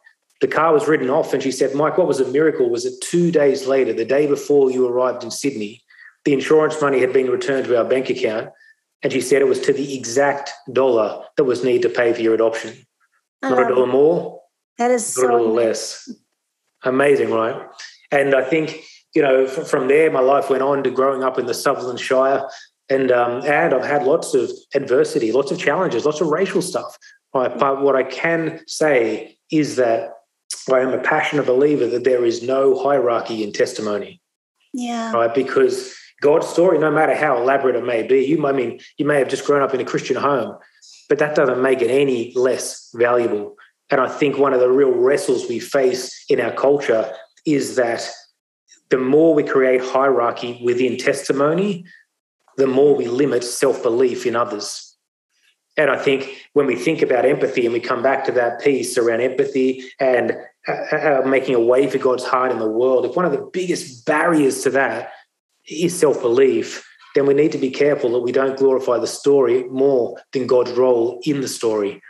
[0.41, 2.97] The car was ridden off, and she said, Mike, what was a miracle was that
[3.01, 5.83] two days later, the day before you arrived in Sydney,
[6.23, 8.49] the insurance money had been returned to our bank account.
[9.01, 12.21] And she said it was to the exact dollar that was needed to pay for
[12.21, 12.85] your adoption.
[13.41, 14.41] Not a dollar more.
[14.77, 16.09] That is not so a dollar less.
[16.83, 17.67] Amazing, right?
[18.11, 21.45] And I think, you know, from there, my life went on to growing up in
[21.45, 22.47] the Sutherland Shire.
[22.89, 26.97] And, um, and I've had lots of adversity, lots of challenges, lots of racial stuff.
[27.33, 27.55] Right?
[27.57, 30.13] But what I can say is that
[30.71, 34.21] I am a passionate believer that there is no hierarchy in testimony.
[34.73, 35.11] Yeah.
[35.11, 35.33] Right.
[35.33, 39.19] Because God's story, no matter how elaborate it may be, you I mean, you may
[39.19, 40.57] have just grown up in a Christian home,
[41.07, 43.55] but that doesn't make it any less valuable.
[43.91, 47.11] And I think one of the real wrestles we face in our culture
[47.45, 48.07] is that
[48.89, 51.85] the more we create hierarchy within testimony,
[52.57, 54.95] the more we limit self belief in others.
[55.77, 58.97] And I think when we think about empathy and we come back to that piece
[58.97, 60.35] around empathy and
[60.67, 63.49] uh, uh, making a way for God's heart in the world, if one of the
[63.53, 65.11] biggest barriers to that
[65.67, 69.63] is self belief, then we need to be careful that we don't glorify the story
[69.65, 72.01] more than God's role in the story.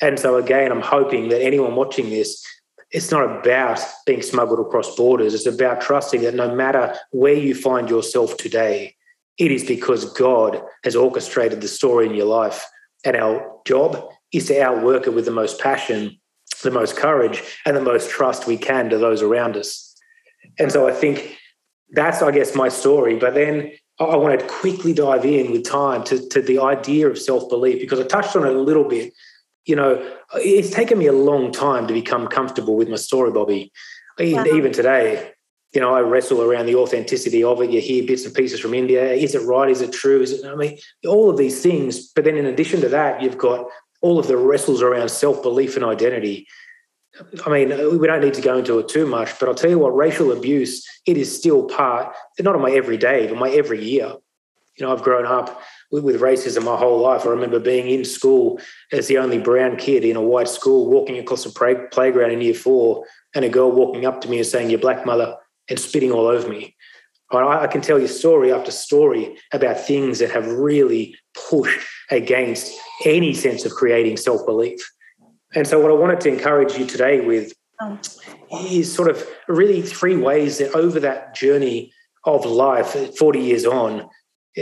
[0.00, 2.44] And so, again, I'm hoping that anyone watching this,
[2.90, 5.34] it's not about being smuggled across borders.
[5.34, 8.96] It's about trusting that no matter where you find yourself today,
[9.38, 12.64] it is because God has orchestrated the story in your life.
[13.04, 16.18] And our job is to outwork it with the most passion,
[16.62, 19.94] the most courage, and the most trust we can to those around us.
[20.58, 21.36] And so I think
[21.90, 23.16] that's, I guess, my story.
[23.16, 27.18] But then I want to quickly dive in with time to, to the idea of
[27.18, 29.12] self belief because I touched on it a little bit.
[29.66, 33.72] You know, it's taken me a long time to become comfortable with my story, Bobbie.
[34.18, 34.44] Wow.
[34.44, 35.32] Even today,
[35.72, 37.70] you know, I wrestle around the authenticity of it.
[37.70, 39.12] You hear bits and pieces from India.
[39.12, 39.68] Is it right?
[39.68, 40.22] Is it true?
[40.22, 40.46] Is it?
[40.46, 42.12] I mean, all of these things.
[42.12, 43.66] But then, in addition to that, you've got
[44.00, 46.46] all of the wrestles around self belief and identity.
[47.46, 49.78] I mean, we don't need to go into it too much, but I'll tell you
[49.78, 54.14] what, racial abuse, it is still part, not of my everyday, but my every year.
[54.76, 55.60] You know, I've grown up
[56.02, 57.24] with, racism my whole life.
[57.24, 58.60] I remember being in school
[58.92, 62.40] as the only brown kid in a white school, walking across a play, playground in
[62.40, 63.04] year four,
[63.34, 65.36] and a girl walking up to me and saying, You're black mother,
[65.68, 66.76] and spitting all over me.
[67.30, 71.16] I, I can tell you story after story about things that have really
[71.48, 72.72] pushed against
[73.04, 74.80] any sense of creating self belief.
[75.54, 77.98] And so, what I wanted to encourage you today with oh.
[78.62, 81.92] is sort of really three ways that over that journey
[82.24, 84.08] of life, 40 years on,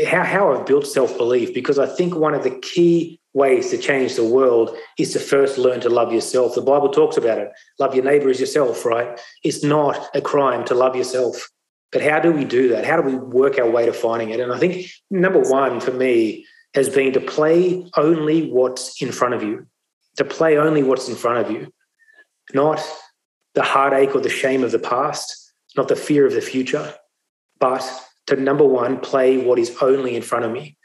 [0.06, 1.54] how, how I've built self belief.
[1.54, 5.56] Because I think one of the key ways to change the world is to first
[5.58, 6.54] learn to love yourself.
[6.54, 9.18] The Bible talks about it love your neighbor as yourself, right?
[9.42, 11.48] It's not a crime to love yourself.
[11.90, 12.86] But how do we do that?
[12.86, 14.40] How do we work our way to finding it?
[14.40, 19.34] And I think number one for me has been to play only what's in front
[19.34, 19.66] of you
[20.16, 21.72] to play only what's in front of you,
[22.54, 22.80] not
[23.54, 26.94] the heartache or the shame of the past, not the fear of the future,
[27.58, 27.82] but
[28.26, 30.76] to number one, play what is only in front of me.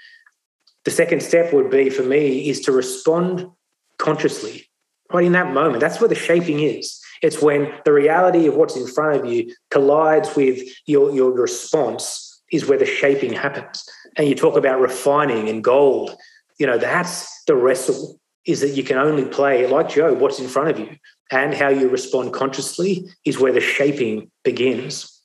[0.85, 3.49] The second step would be for me is to respond
[3.97, 4.69] consciously,
[5.11, 5.81] right in that moment.
[5.81, 6.99] That's where the shaping is.
[7.21, 12.41] It's when the reality of what's in front of you collides with your, your response,
[12.51, 13.83] is where the shaping happens.
[14.15, 16.15] And you talk about refining and gold.
[16.57, 20.47] You know, that's the wrestle is that you can only play, like Joe, what's in
[20.47, 20.95] front of you.
[21.29, 25.21] And how you respond consciously is where the shaping begins.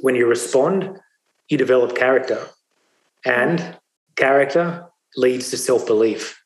[0.00, 0.98] When you respond,
[1.50, 2.46] you develop character.
[3.24, 3.76] And
[4.16, 4.86] character
[5.16, 6.42] leads to self belief.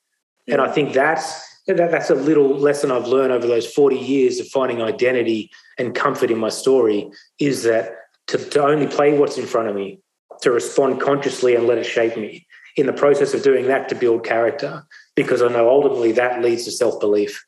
[0.49, 4.41] And I think that's that, that's a little lesson I've learned over those 40 years
[4.41, 7.93] of finding identity and comfort in my story is that
[8.29, 10.01] to, to only play what's in front of me,
[10.43, 12.47] to respond consciously and let it shape me.
[12.77, 16.65] In the process of doing that, to build character because I know ultimately that leads
[16.65, 17.45] to self belief,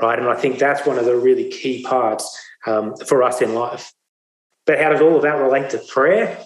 [0.00, 0.18] right?
[0.18, 2.36] And I think that's one of the really key parts
[2.66, 3.92] um, for us in life.
[4.66, 6.44] But how does all of that relate to prayer?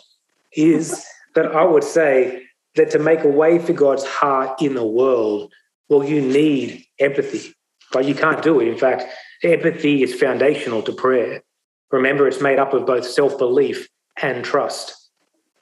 [0.53, 2.45] Is that I would say
[2.77, 5.53] that to make a way for God's heart in the world,
[5.89, 7.55] well, you need empathy,
[7.93, 8.69] but you can't do it.
[8.69, 9.05] In fact,
[9.43, 11.43] empathy is foundational to prayer.
[11.91, 13.89] Remember, it's made up of both self belief
[14.21, 14.95] and trust.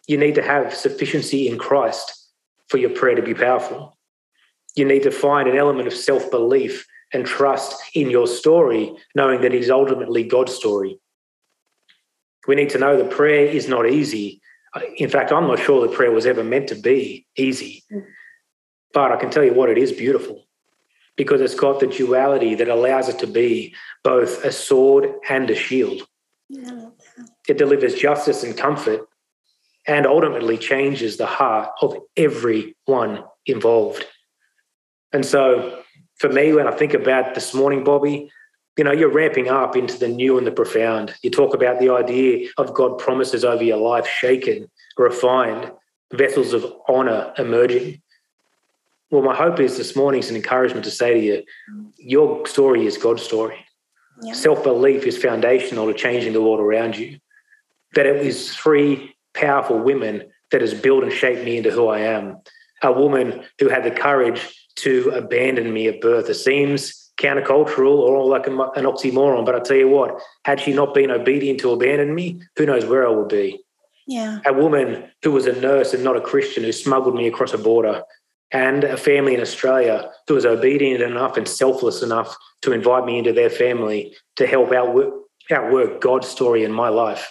[0.09, 2.31] You need to have sufficiency in Christ
[2.69, 3.97] for your prayer to be powerful
[4.77, 9.41] you need to find an element of self belief and trust in your story, knowing
[9.41, 11.01] that it is ultimately God's story.
[12.47, 14.41] We need to know that prayer is not easy.
[14.97, 17.85] In fact, I'm not sure that prayer was ever meant to be easy.
[18.93, 20.45] But I can tell you what, it is beautiful
[21.17, 25.55] because it's got the duality that allows it to be both a sword and a
[25.55, 26.07] shield.
[26.49, 26.91] Yeah.
[27.49, 29.09] It delivers justice and comfort
[29.87, 34.05] and ultimately changes the heart of everyone involved.
[35.13, 35.83] And so
[36.17, 38.31] for me, when I think about this morning, Bobbie,
[38.77, 41.15] you know, you're ramping up into the new and the profound.
[41.23, 45.73] You talk about the idea of God promises over your life, shaken, refined,
[46.13, 48.03] vessels of honor emerging.
[49.11, 51.43] Well, my hope is this morning is an encouragement to say to you,
[51.97, 53.65] your story is God's story.
[54.23, 54.35] Yeah.
[54.35, 57.19] Self belief is foundational to changing the world around you.
[57.95, 62.01] That it is three powerful women that has built and shaped me into who I
[62.01, 62.39] am.
[62.83, 66.29] A woman who had the courage to abandon me at birth.
[66.29, 70.73] It seems countercultural or all like an oxymoron, but I tell you what, had she
[70.73, 73.61] not been obedient to abandon me, who knows where I would be.
[74.07, 74.41] Yeah.
[74.45, 77.59] A woman who was a nurse and not a Christian who smuggled me across a
[77.59, 78.03] border,
[78.53, 83.19] and a family in Australia who was obedient enough and selfless enough to invite me
[83.19, 85.13] into their family to help outwork,
[85.51, 87.29] outwork God's story in my life.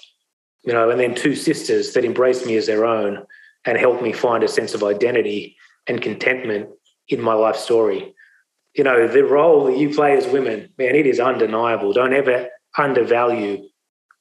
[0.65, 3.23] You know, and then two sisters that embraced me as their own
[3.65, 5.55] and helped me find a sense of identity
[5.87, 6.69] and contentment
[7.07, 8.13] in my life story.
[8.75, 11.93] You know, the role that you play as women, man, it is undeniable.
[11.93, 13.67] Don't ever undervalue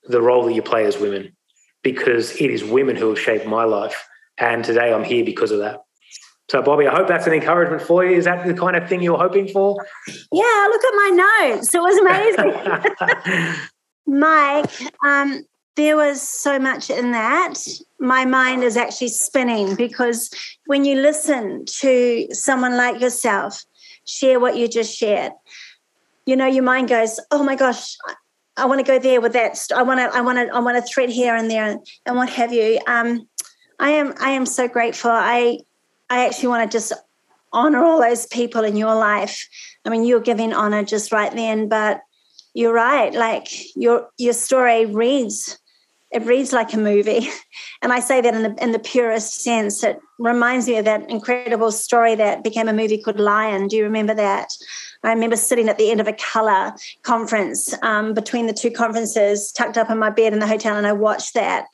[0.04, 1.34] the role that you play as women
[1.82, 4.08] because it is women who have shaped my life.
[4.38, 5.80] And today I'm here because of that.
[6.50, 8.16] So, Bobbie, I hope that's an encouragement for you.
[8.16, 9.76] Is that the kind of thing you're hoping for?
[10.30, 11.74] Yeah, look at my notes.
[11.74, 13.54] It was amazing.
[14.06, 14.70] Mike,
[15.04, 15.42] um,
[15.76, 17.54] there was so much in that.
[17.98, 20.30] My mind is actually spinning because
[20.66, 23.64] when you listen to someone like yourself
[24.04, 25.32] share what you just shared,
[26.26, 27.96] you know, your mind goes, "Oh my gosh,
[28.56, 29.58] I want to go there with that.
[29.74, 32.28] I want to, I want to, I want to thread here and there and, what
[32.30, 33.28] have you." Um,
[33.78, 35.10] I am, I am so grateful.
[35.10, 35.58] I,
[36.08, 36.92] I actually want to just
[37.52, 39.48] honor all those people in your life.
[39.84, 42.00] I mean, you're giving honor just right then, but
[42.54, 43.12] you're right.
[43.12, 45.58] Like your your story reads
[46.14, 47.29] it reads like a movie.
[47.83, 49.85] And I say that in the in the purest sense.
[49.85, 53.68] It reminds me of that incredible story that became a movie called Lion.
[53.68, 54.48] Do you remember that?
[55.03, 56.72] I remember sitting at the end of a color
[57.03, 60.87] conference um, between the two conferences, tucked up in my bed in the hotel, and
[60.87, 61.66] I watched that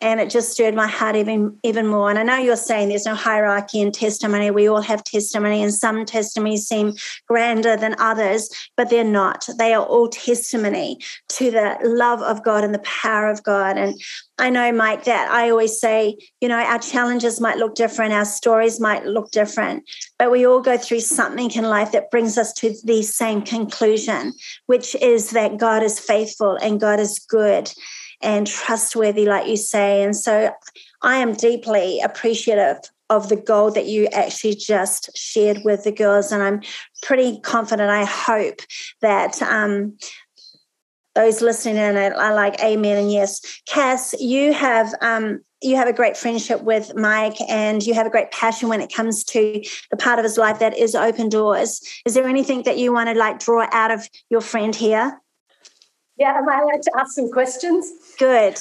[0.00, 2.10] and it just stirred my heart even even more.
[2.10, 4.50] And I know you're saying there's no hierarchy in testimony.
[4.50, 6.94] We all have testimony, and some testimonies seem
[7.26, 9.48] grander than others, but they're not.
[9.58, 10.98] They are all testimony
[11.30, 13.76] to the love of God and the power of God.
[13.76, 14.00] And
[14.38, 18.24] I know, Mike, that I always say, you know, our challenges might look different, our
[18.24, 19.84] stories might look different,
[20.18, 24.32] but we all go through something in life that brings us to the same conclusion,
[24.66, 27.72] which is that God is faithful and God is good
[28.20, 30.02] and trustworthy, like you say.
[30.02, 30.52] And so
[31.02, 32.78] I am deeply appreciative
[33.10, 36.30] of the goal that you actually just shared with the girls.
[36.30, 36.60] And I'm
[37.02, 38.60] pretty confident, I hope
[39.00, 39.40] that.
[39.42, 39.96] Um,
[41.14, 43.40] those listening in are like amen and yes.
[43.66, 48.10] Cass, you have um, you have a great friendship with Mike and you have a
[48.10, 51.80] great passion when it comes to the part of his life that is open doors.
[52.06, 55.20] Is there anything that you want to like draw out of your friend here?
[56.18, 57.92] Yeah, am I allowed to ask some questions?
[58.18, 58.58] Good.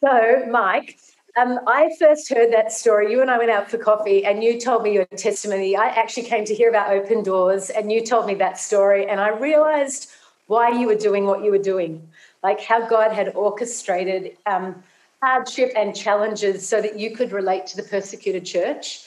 [0.00, 0.98] So, Mike,
[1.36, 3.10] um, I first heard that story.
[3.12, 5.76] You and I went out for coffee, and you told me your testimony.
[5.76, 9.20] I actually came to hear about Open Doors, and you told me that story, and
[9.20, 10.10] I realized
[10.48, 12.06] why you were doing what you were doing,
[12.42, 14.82] like how God had orchestrated um,
[15.22, 19.04] hardship and challenges so that you could relate to the persecuted church.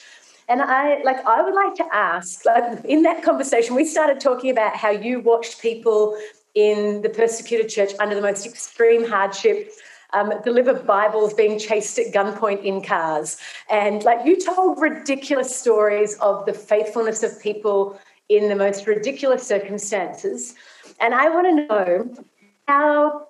[0.48, 4.50] And I like I would like to ask, like in that conversation, we started talking
[4.50, 6.16] about how you watched people
[6.56, 9.70] in the persecuted church under the most extreme hardship.
[10.12, 13.38] Um, deliver Bibles being chased at gunpoint in cars.
[13.70, 19.46] And like you told ridiculous stories of the faithfulness of people in the most ridiculous
[19.46, 20.54] circumstances.
[21.00, 22.24] And I want to know
[22.66, 23.28] how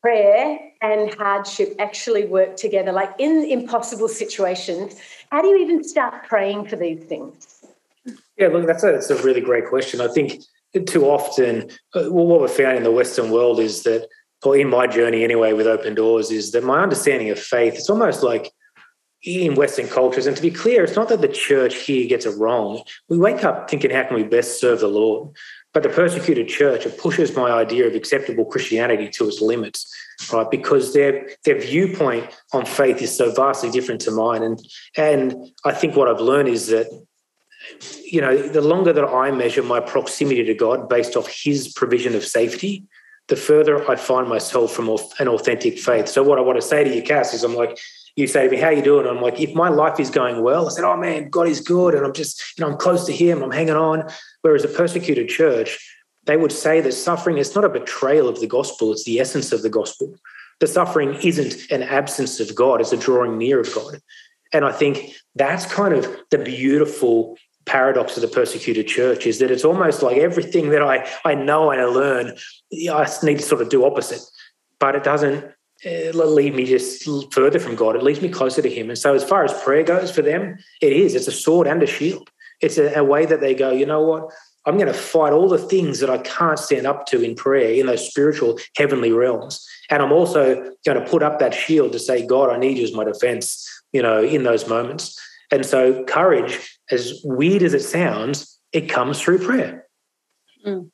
[0.00, 2.92] prayer and hardship actually work together.
[2.92, 4.96] Like in impossible situations,
[5.30, 7.64] how do you even start praying for these things?
[8.38, 10.00] Yeah, look, that's a, that's a really great question.
[10.00, 10.42] I think
[10.82, 14.08] too often, uh, well, what we've found in the Western world is that,
[14.44, 17.88] or in my journey anyway with Open Doors, is that my understanding of faith, it's
[17.88, 18.52] almost like
[19.22, 22.36] in Western cultures, and to be clear, it's not that the church here gets it
[22.36, 22.82] wrong.
[23.08, 25.34] We wake up thinking, how can we best serve the Lord?
[25.72, 29.92] But the persecuted church, it pushes my idea of acceptable Christianity to its limits,
[30.32, 30.48] right?
[30.48, 34.42] Because their their viewpoint on faith is so vastly different to mine.
[34.42, 34.60] And
[34.96, 36.86] and I think what I've learned is that
[38.04, 42.14] you know, the longer that I measure my proximity to God based off His provision
[42.14, 42.84] of safety,
[43.28, 44.88] the further I find myself from
[45.18, 46.08] an authentic faith.
[46.08, 47.78] So, what I want to say to you, Cass, is I'm like,
[48.16, 50.66] you say to me, "How you doing?" I'm like, if my life is going well,
[50.66, 53.12] I said, "Oh man, God is good," and I'm just, you know, I'm close to
[53.12, 53.42] Him.
[53.42, 54.08] I'm hanging on.
[54.42, 55.78] Whereas a persecuted church,
[56.26, 59.52] they would say that suffering is not a betrayal of the gospel; it's the essence
[59.52, 60.14] of the gospel.
[60.60, 64.00] The suffering isn't an absence of God; it's a drawing near of God.
[64.52, 67.36] And I think that's kind of the beautiful
[67.66, 71.70] paradox of the persecuted church is that it's almost like everything that I, I know
[71.70, 72.36] and I learn,
[72.72, 74.22] I need to sort of do opposite.
[74.78, 75.44] But it doesn't
[75.86, 77.96] uh, lead me just further from God.
[77.96, 78.90] It leads me closer to Him.
[78.90, 81.14] And so, as far as prayer goes for them, it is.
[81.14, 82.30] It's a sword and a shield.
[82.60, 84.30] It's a, a way that they go, you know what?
[84.66, 87.74] I'm going to fight all the things that I can't stand up to in prayer
[87.74, 89.66] in those spiritual heavenly realms.
[89.90, 92.84] And I'm also going to put up that shield to say, God, I need you
[92.84, 95.20] as my defense, you know, in those moments.
[95.50, 99.86] And so, courage, as weird as it sounds, it comes through prayer.
[100.66, 100.90] Mm.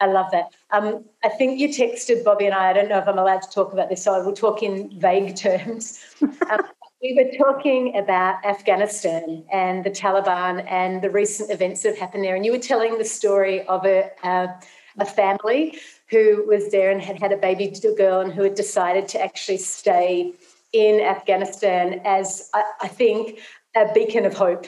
[0.00, 0.46] I love that.
[0.70, 2.70] Um, I think you texted Bobbie and I.
[2.70, 4.98] I don't know if I'm allowed to talk about this, so I will talk in
[4.98, 6.00] vague terms.
[6.22, 6.60] um,
[7.00, 12.24] we were talking about Afghanistan and the Taliban and the recent events that have happened
[12.24, 12.34] there.
[12.34, 15.78] And you were telling the story of a, a family
[16.08, 19.58] who was there and had had a baby girl and who had decided to actually
[19.58, 20.32] stay
[20.74, 23.38] in Afghanistan as, I, I think,
[23.74, 24.66] a beacon of hope.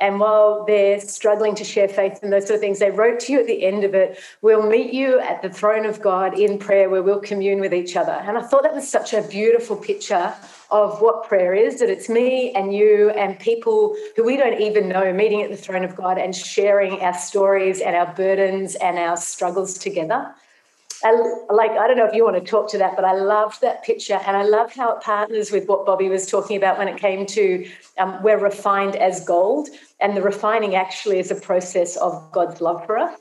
[0.00, 3.32] And while they're struggling to share faith and those sort of things, they wrote to
[3.32, 6.58] you at the end of it, We'll meet you at the throne of God in
[6.58, 8.12] prayer where we'll commune with each other.
[8.12, 10.34] And I thought that was such a beautiful picture
[10.70, 14.88] of what prayer is that it's me and you and people who we don't even
[14.88, 18.98] know meeting at the throne of God and sharing our stories and our burdens and
[18.98, 20.34] our struggles together.
[21.04, 21.12] I,
[21.50, 23.84] like I don't know if you want to talk to that, but I loved that
[23.84, 26.96] picture, and I love how it partners with what Bobbie was talking about when it
[26.96, 29.68] came to um, we're refined as gold,
[30.00, 33.20] and the refining actually is a process of God's love for us.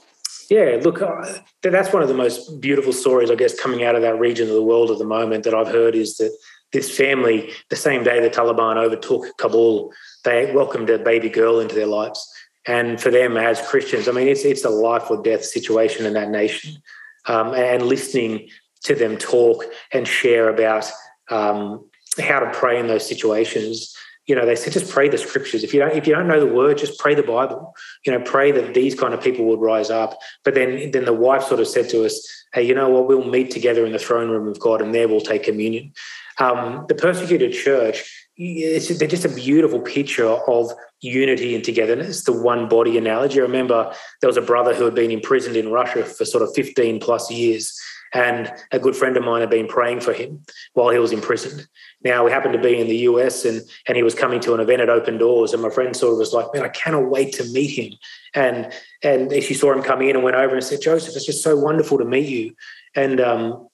[0.49, 4.01] Yeah, look, uh, that's one of the most beautiful stories, I guess, coming out of
[4.01, 6.35] that region of the world at the moment that I've heard is that
[6.71, 9.91] this family, the same day the Taliban overtook Kabul,
[10.23, 12.27] they welcomed a baby girl into their lives.
[12.65, 16.13] And for them as Christians, I mean, it's it's a life or death situation in
[16.13, 16.81] that nation
[17.25, 18.49] um, and listening
[18.83, 20.89] to them talk and share about
[21.29, 23.95] um, how to pray in those situations.
[24.25, 25.63] You know, they said just pray the scriptures.
[25.63, 27.75] If you don't, if you don't know the word, just pray the Bible.
[28.05, 30.17] You know, pray that these kind of people would rise up.
[30.45, 33.07] But then, then the wife sort of said to us, "Hey, you know what?
[33.07, 35.93] We'll meet together in the throne room of God, and there we'll take communion."
[36.39, 40.71] Um, the persecuted church, it's, they're just a beautiful picture of
[41.01, 43.39] unity and togetherness, the one body analogy.
[43.39, 46.53] I remember there was a brother who had been imprisoned in Russia for sort of
[46.55, 47.79] 15 plus years.
[48.15, 51.67] And a good friend of mine had been praying for him while he was imprisoned.
[52.03, 54.59] Now we happened to be in the US and, and he was coming to an
[54.59, 55.51] event at Open Doors.
[55.51, 57.97] And my friend sort of was like, Man, I cannot wait to meet him.
[58.35, 58.71] And
[59.01, 61.55] and she saw him come in and went over and said, Joseph, it's just so
[61.55, 62.55] wonderful to meet you.
[62.95, 63.67] And um,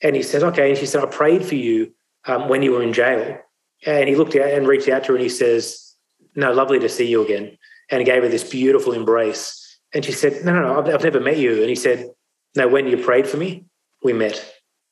[0.00, 0.70] and he says, Okay.
[0.70, 1.92] And she said, I prayed for you
[2.24, 3.40] um, when you were in jail.
[3.84, 5.94] And he looked out and reached out to her and he says,
[6.34, 7.58] no, lovely to see you again.
[7.90, 9.78] And he gave her this beautiful embrace.
[9.92, 11.60] And she said, no, no, no, I've, I've never met you.
[11.60, 12.10] And he said,
[12.54, 13.66] no, when you prayed for me,
[14.02, 14.44] we met.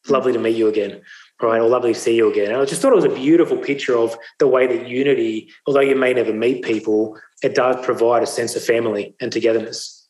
[0.09, 1.03] Lovely to meet you again.
[1.43, 1.61] Right.
[1.61, 2.51] Or lovely to see you again.
[2.51, 5.80] And I just thought it was a beautiful picture of the way that unity, although
[5.80, 10.09] you may never meet people, it does provide a sense of family and togetherness.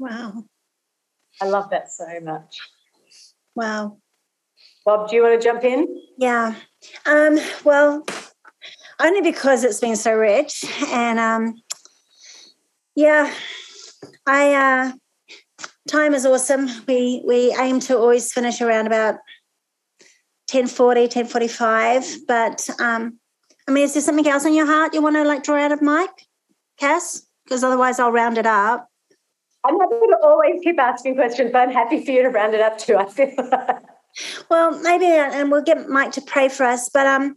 [0.00, 0.44] Wow.
[1.40, 2.58] I love that so much.
[3.54, 3.98] Wow.
[4.84, 5.86] Bob, do you want to jump in?
[6.18, 6.54] Yeah.
[7.06, 8.04] Um, well,
[9.00, 10.64] only because it's been so rich.
[10.88, 11.62] And um,
[12.94, 13.32] yeah,
[14.26, 14.92] I uh,
[15.88, 16.68] time is awesome.
[16.86, 19.14] We we aim to always finish around about
[20.52, 22.26] 1040, 1045.
[22.28, 23.18] But um,
[23.66, 25.72] I mean, is there something else in your heart you want to like draw out
[25.72, 26.26] of Mike,
[26.78, 27.26] Cass?
[27.44, 28.88] Because otherwise I'll round it up.
[29.64, 32.52] I'm not going to always keep asking questions, but I'm happy for you to round
[32.52, 32.96] it up too.
[32.96, 33.34] I feel.
[34.50, 36.88] Well, maybe, and we'll get Mike to pray for us.
[36.92, 37.36] But um,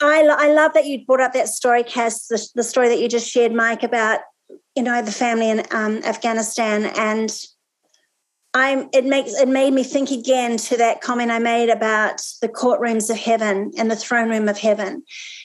[0.00, 3.08] I, I love that you brought up that story, Cass, the, the story that you
[3.08, 4.20] just shared, Mike, about
[4.74, 7.30] you know the family in um, Afghanistan, and
[8.54, 12.48] I'm it makes it made me think again to that comment I made about the
[12.48, 15.02] courtrooms of heaven and the throne room of heaven,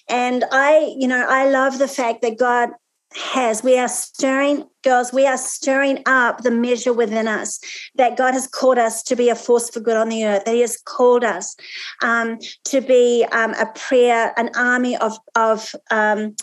[0.10, 2.70] and I you know I love the fact that God
[3.16, 3.64] has.
[3.64, 7.60] We are stirring, girls, we are stirring up the measure within us
[7.96, 10.56] that God has called us to be a force for good on the earth, that
[10.56, 11.56] He has called us
[12.02, 16.36] um, to be um, a prayer, an army of, of um,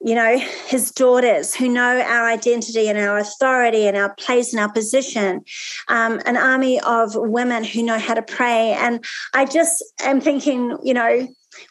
[0.00, 4.60] you know, his daughters who know our identity and our authority and our place and
[4.60, 5.42] our position,
[5.88, 8.72] um, an army of women who know how to pray.
[8.72, 11.26] And I just am thinking, you know,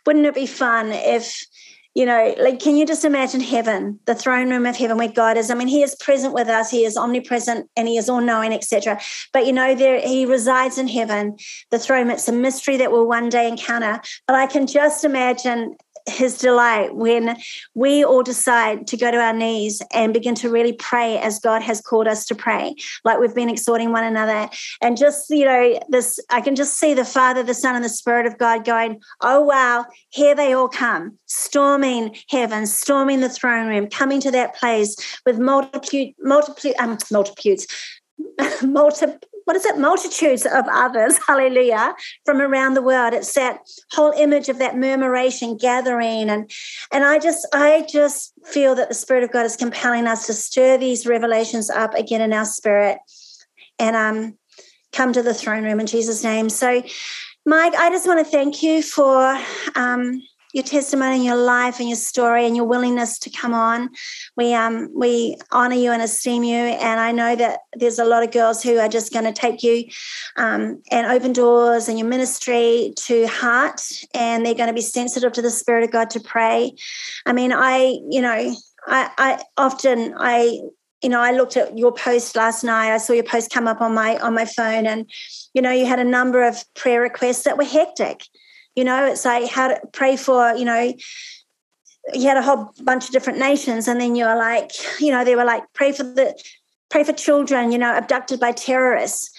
[0.06, 1.46] wouldn't it be fun if
[1.96, 5.38] you know, like, can you just imagine heaven, the throne room of heaven where God
[5.38, 5.50] is?
[5.50, 8.52] I mean, He is present with us, He is omnipresent, and He is all knowing,
[8.52, 9.00] etc.
[9.32, 11.38] But you know, there He resides in heaven,
[11.72, 12.12] the throne.
[12.12, 14.02] It's a mystery that we'll one day encounter.
[14.28, 15.78] But I can just imagine
[16.08, 17.38] his delight when
[17.74, 21.62] we all decide to go to our knees and begin to really pray as God
[21.64, 24.50] has called us to pray, like we've been exhorting one another.
[24.82, 27.90] And just, you know, this, I can just see the Father, the Son, and the
[27.90, 33.68] Spirit of God going, oh, wow, here they all come, storming heaven, storming the throne
[33.68, 34.96] room, coming to that place
[35.26, 37.68] with multitude, multitude, um, multitudes,
[38.64, 39.06] multi,
[39.46, 39.78] what is it?
[39.78, 43.14] Multitudes of others, hallelujah, from around the world.
[43.14, 43.60] It's that
[43.92, 46.30] whole image of that murmuration gathering.
[46.30, 46.52] And
[46.92, 50.34] and I just I just feel that the Spirit of God is compelling us to
[50.34, 52.98] stir these revelations up again in our spirit
[53.80, 54.38] and um
[54.92, 56.50] come to the throne room in Jesus' name.
[56.50, 56.82] So
[57.46, 59.40] Mike, I just want to thank you for
[59.76, 60.22] um
[60.56, 63.90] your testimony and your life and your story and your willingness to come on.
[64.38, 68.24] We um we honor you and esteem you, and I know that there's a lot
[68.24, 69.84] of girls who are just going to take you
[70.38, 73.82] um, and open doors and your ministry to heart,
[74.14, 76.74] and they're going to be sensitive to the Spirit of God to pray.
[77.26, 78.56] I mean, I you know
[78.88, 80.62] I I often I
[81.04, 82.94] you know, I looked at your post last night.
[82.94, 85.12] I saw your post come up on my on my phone, and
[85.54, 88.24] you know, you had a number of prayer requests that were hectic.
[88.76, 90.94] You know, it's like how to pray for, you know,
[92.14, 95.36] you had a whole bunch of different nations, and then you're like, you know, they
[95.36, 96.38] were like, pray for the
[96.90, 99.32] pray for children, you know, abducted by terrorists.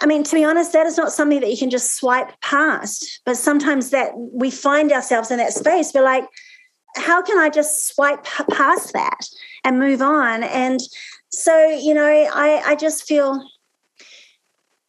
[0.00, 3.20] I mean, to be honest, that is not something that you can just swipe past.
[3.24, 5.92] But sometimes that we find ourselves in that space.
[5.94, 6.24] We're like,
[6.96, 9.28] how can I just swipe past that
[9.64, 10.42] and move on?
[10.44, 10.80] And
[11.30, 13.44] so, you know, I, I just feel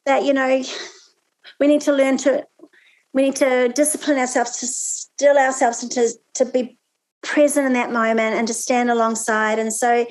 [0.05, 0.63] that, you know,
[1.59, 2.45] we need to learn to
[3.15, 6.77] we need to discipline ourselves to still ourselves and to, to be
[7.23, 9.57] present in that moment and to stand alongside.
[9.57, 10.05] And so,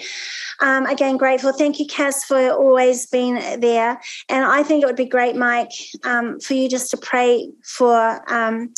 [0.60, 1.52] um, again, grateful.
[1.52, 4.00] Thank you, Cass, for always being there.
[4.30, 5.70] And I think it would be great, Mike,
[6.02, 8.20] um, for you just to pray for.
[8.32, 8.74] Um,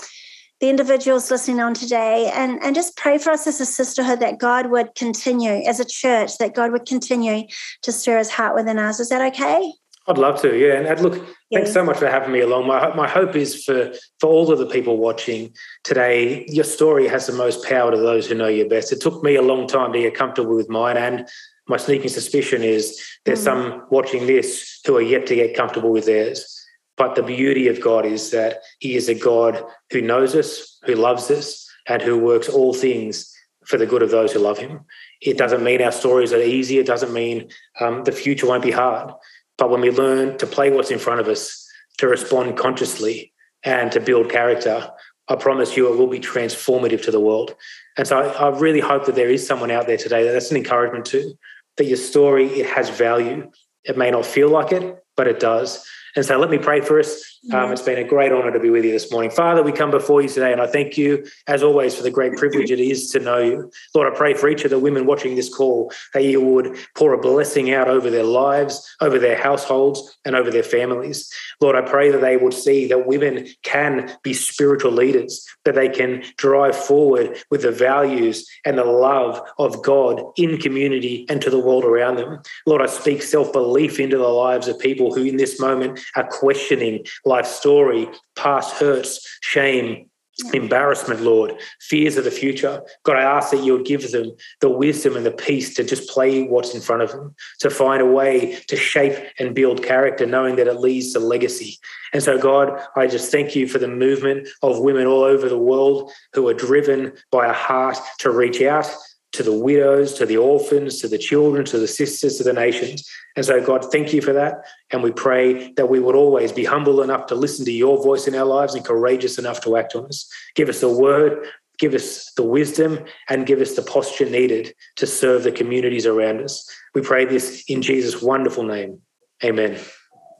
[0.58, 4.38] the individuals listening on today and, and just pray for us as a sisterhood that
[4.38, 7.46] God would continue, as a church, that God would continue
[7.82, 8.98] to stir his heart within us.
[8.98, 9.70] Is that okay?
[10.08, 10.80] I'd love to, yeah.
[10.80, 11.35] And look.
[11.52, 12.66] Thanks so much for having me along.
[12.66, 16.44] My my hope is for for all of the people watching today.
[16.48, 18.92] Your story has the most power to those who know you best.
[18.92, 21.28] It took me a long time to get comfortable with mine, and
[21.68, 23.44] my sneaking suspicion is there's mm.
[23.44, 26.52] some watching this who are yet to get comfortable with theirs.
[26.96, 30.94] But the beauty of God is that He is a God who knows us, who
[30.94, 33.32] loves us, and who works all things
[33.66, 34.80] for the good of those who love Him.
[35.20, 36.78] It doesn't mean our stories are easy.
[36.78, 39.12] It doesn't mean um, the future won't be hard
[39.58, 41.66] but when we learn to play what's in front of us,
[41.98, 43.32] to respond consciously,
[43.64, 44.90] and to build character,
[45.28, 47.56] I promise you it will be transformative to the world.
[47.96, 50.50] And so I, I really hope that there is someone out there today that that's
[50.50, 51.32] an encouragement to,
[51.76, 53.50] that your story, it has value.
[53.84, 55.84] It may not feel like it, but it does.
[56.14, 57.35] And so let me pray for us.
[57.52, 59.30] Um, it's been a great honor to be with you this morning.
[59.30, 62.32] Father, we come before you today, and I thank you, as always, for the great
[62.32, 63.70] privilege it is to know you.
[63.94, 67.12] Lord, I pray for each of the women watching this call that you would pour
[67.12, 71.30] a blessing out over their lives, over their households, and over their families.
[71.60, 75.88] Lord, I pray that they would see that women can be spiritual leaders, that they
[75.88, 81.50] can drive forward with the values and the love of God in community and to
[81.50, 82.40] the world around them.
[82.66, 86.26] Lord, I speak self belief into the lives of people who in this moment are
[86.26, 87.04] questioning
[87.36, 90.08] life story, past hurts, shame,
[90.52, 92.82] embarrassment, Lord, fears of the future.
[93.04, 96.08] God, I ask that you would give them the wisdom and the peace to just
[96.08, 100.26] play what's in front of them, to find a way to shape and build character,
[100.26, 101.78] knowing that it leads to legacy.
[102.14, 105.58] And so, God, I just thank you for the movement of women all over the
[105.58, 108.88] world who are driven by a heart to reach out
[109.36, 113.08] to the widows, to the orphans, to the children, to the sisters, to the nations.
[113.36, 114.64] And so, God, thank you for that.
[114.90, 118.26] And we pray that we would always be humble enough to listen to your voice
[118.26, 120.30] in our lives and courageous enough to act on us.
[120.54, 121.46] Give us the word,
[121.78, 126.40] give us the wisdom, and give us the posture needed to serve the communities around
[126.40, 126.68] us.
[126.94, 129.00] We pray this in Jesus' wonderful name.
[129.44, 129.78] Amen.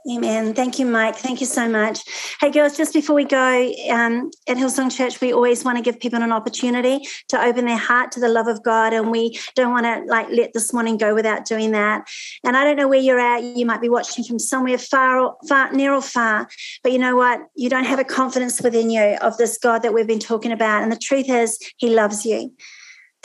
[0.09, 0.55] Amen.
[0.55, 1.17] Thank you, Mike.
[1.17, 1.99] Thank you so much.
[2.41, 5.99] Hey, girls, just before we go, um, at Hillsong Church, we always want to give
[5.99, 9.73] people an opportunity to open their heart to the love of God, and we don't
[9.73, 12.07] want to like let this morning go without doing that.
[12.45, 13.43] And I don't know where you're at.
[13.43, 16.49] You might be watching from somewhere far, or, far, near or far,
[16.85, 17.41] but you know what?
[17.57, 20.85] You don't have a confidence within you of this God that we've been talking about.
[20.85, 22.53] And the truth is, He loves you.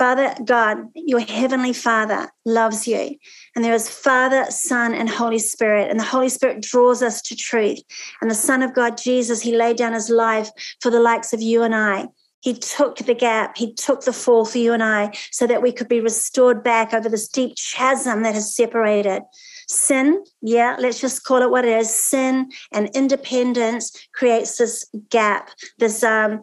[0.01, 3.17] Father God, your heavenly Father loves you.
[3.55, 5.91] And there is Father, Son, and Holy Spirit.
[5.91, 7.77] And the Holy Spirit draws us to truth.
[8.19, 10.49] And the Son of God, Jesus, he laid down his life
[10.79, 12.07] for the likes of you and I.
[12.39, 15.71] He took the gap, He took the fall for you and I so that we
[15.71, 19.21] could be restored back over this deep chasm that has separated.
[19.67, 21.93] Sin, yeah, let's just call it what it is.
[21.93, 26.41] Sin and independence creates this gap, this um,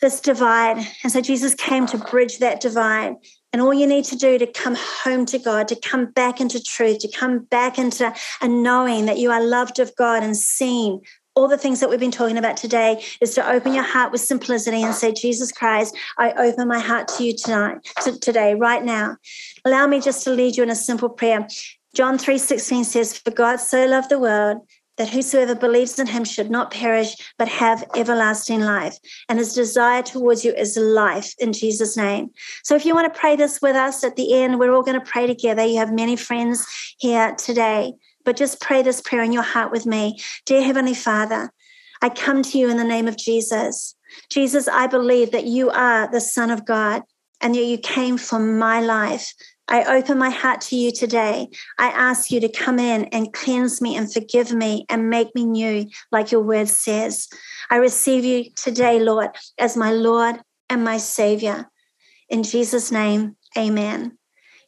[0.00, 0.86] this divide.
[1.02, 3.14] And so Jesus came to bridge that divide.
[3.52, 6.62] And all you need to do to come home to God, to come back into
[6.62, 11.00] truth, to come back into a knowing that you are loved of God and seen
[11.38, 14.20] all the things that we've been talking about today is to open your heart with
[14.20, 18.84] simplicity and say, Jesus Christ, I open my heart to you tonight, to, today, right
[18.84, 19.16] now.
[19.64, 21.46] Allow me just to lead you in a simple prayer.
[21.94, 24.66] John 3:16 says, For God so loved the world
[24.98, 28.96] that whosoever believes in him should not perish, but have everlasting life.
[29.28, 32.30] And his desire towards you is life in Jesus' name.
[32.64, 35.00] So if you want to pray this with us at the end, we're all going
[35.00, 35.64] to pray together.
[35.64, 36.66] You have many friends
[36.98, 37.94] here today
[38.28, 40.20] but just pray this prayer in your heart with me.
[40.44, 41.50] Dear Heavenly Father,
[42.02, 43.94] I come to you in the name of Jesus.
[44.28, 47.04] Jesus, I believe that you are the Son of God
[47.40, 49.32] and that you came for my life.
[49.68, 51.48] I open my heart to you today.
[51.78, 55.44] I ask you to come in and cleanse me and forgive me and make me
[55.44, 57.28] new, like your word says.
[57.70, 60.40] I receive you today, Lord, as my Lord
[60.70, 61.68] and my Savior.
[62.30, 64.18] In Jesus' name, amen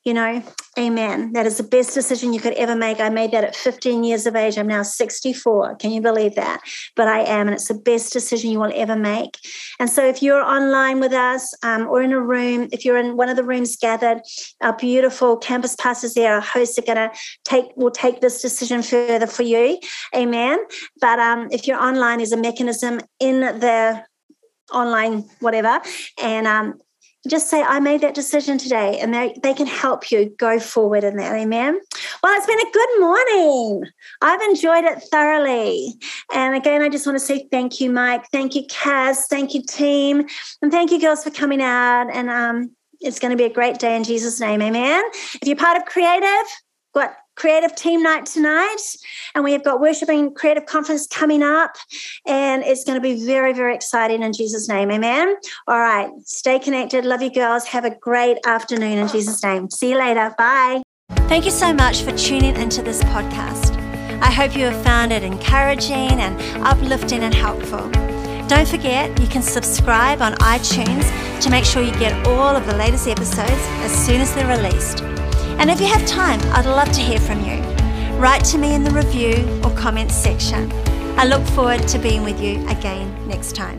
[0.05, 0.43] you know,
[0.79, 1.35] amen.
[1.35, 3.01] That is the best decision you could ever make.
[3.01, 4.57] I made that at 15 years of age.
[4.57, 5.77] I'm now 64.
[5.77, 6.63] Can you believe that?
[6.97, 9.37] But I am, and it's the best decision you will ever make.
[9.79, 13.19] And so, if you're online with us um, or in a room, if you're in
[13.19, 14.23] one of the rooms gathered,
[14.63, 17.11] our beautiful campus pastors there, our hosts are going to
[17.45, 19.79] take will take this decision further for you.
[20.17, 20.59] Amen.
[21.01, 24.03] But um, if you're online, there's a mechanism in the
[24.73, 25.81] online whatever
[26.23, 26.75] and um,
[27.29, 31.05] just say, I made that decision today, and they, they can help you go forward
[31.05, 31.35] in that.
[31.35, 31.79] Amen.
[32.23, 33.91] Well, it's been a good morning.
[34.23, 35.95] I've enjoyed it thoroughly.
[36.35, 38.27] And again, I just want to say thank you, Mike.
[38.33, 39.27] Thank you, Cass.
[39.29, 40.27] Thank you, team.
[40.63, 42.09] And thank you, girls, for coming out.
[42.13, 44.63] And um, it's going to be a great day in Jesus' name.
[44.63, 45.03] Amen.
[45.13, 46.47] If you're part of Creative,
[46.95, 48.77] got creative team night tonight
[49.35, 51.77] and we have got worshiping creative conference coming up
[52.27, 55.35] and it's going to be very very exciting in jesus name amen?
[55.67, 59.71] All right stay connected love you girls have a great afternoon in jesus name.
[59.71, 60.83] See you later bye.
[61.29, 63.77] Thank you so much for tuning into this podcast.
[64.21, 67.89] I hope you have found it encouraging and uplifting and helpful.
[68.49, 71.09] Don't forget you can subscribe on iTunes
[71.41, 75.05] to make sure you get all of the latest episodes as soon as they're released
[75.61, 77.61] and if you have time, I'd love to hear from you.
[78.19, 80.73] Write to me in the review or comments section.
[81.19, 83.79] I look forward to being with you again next time.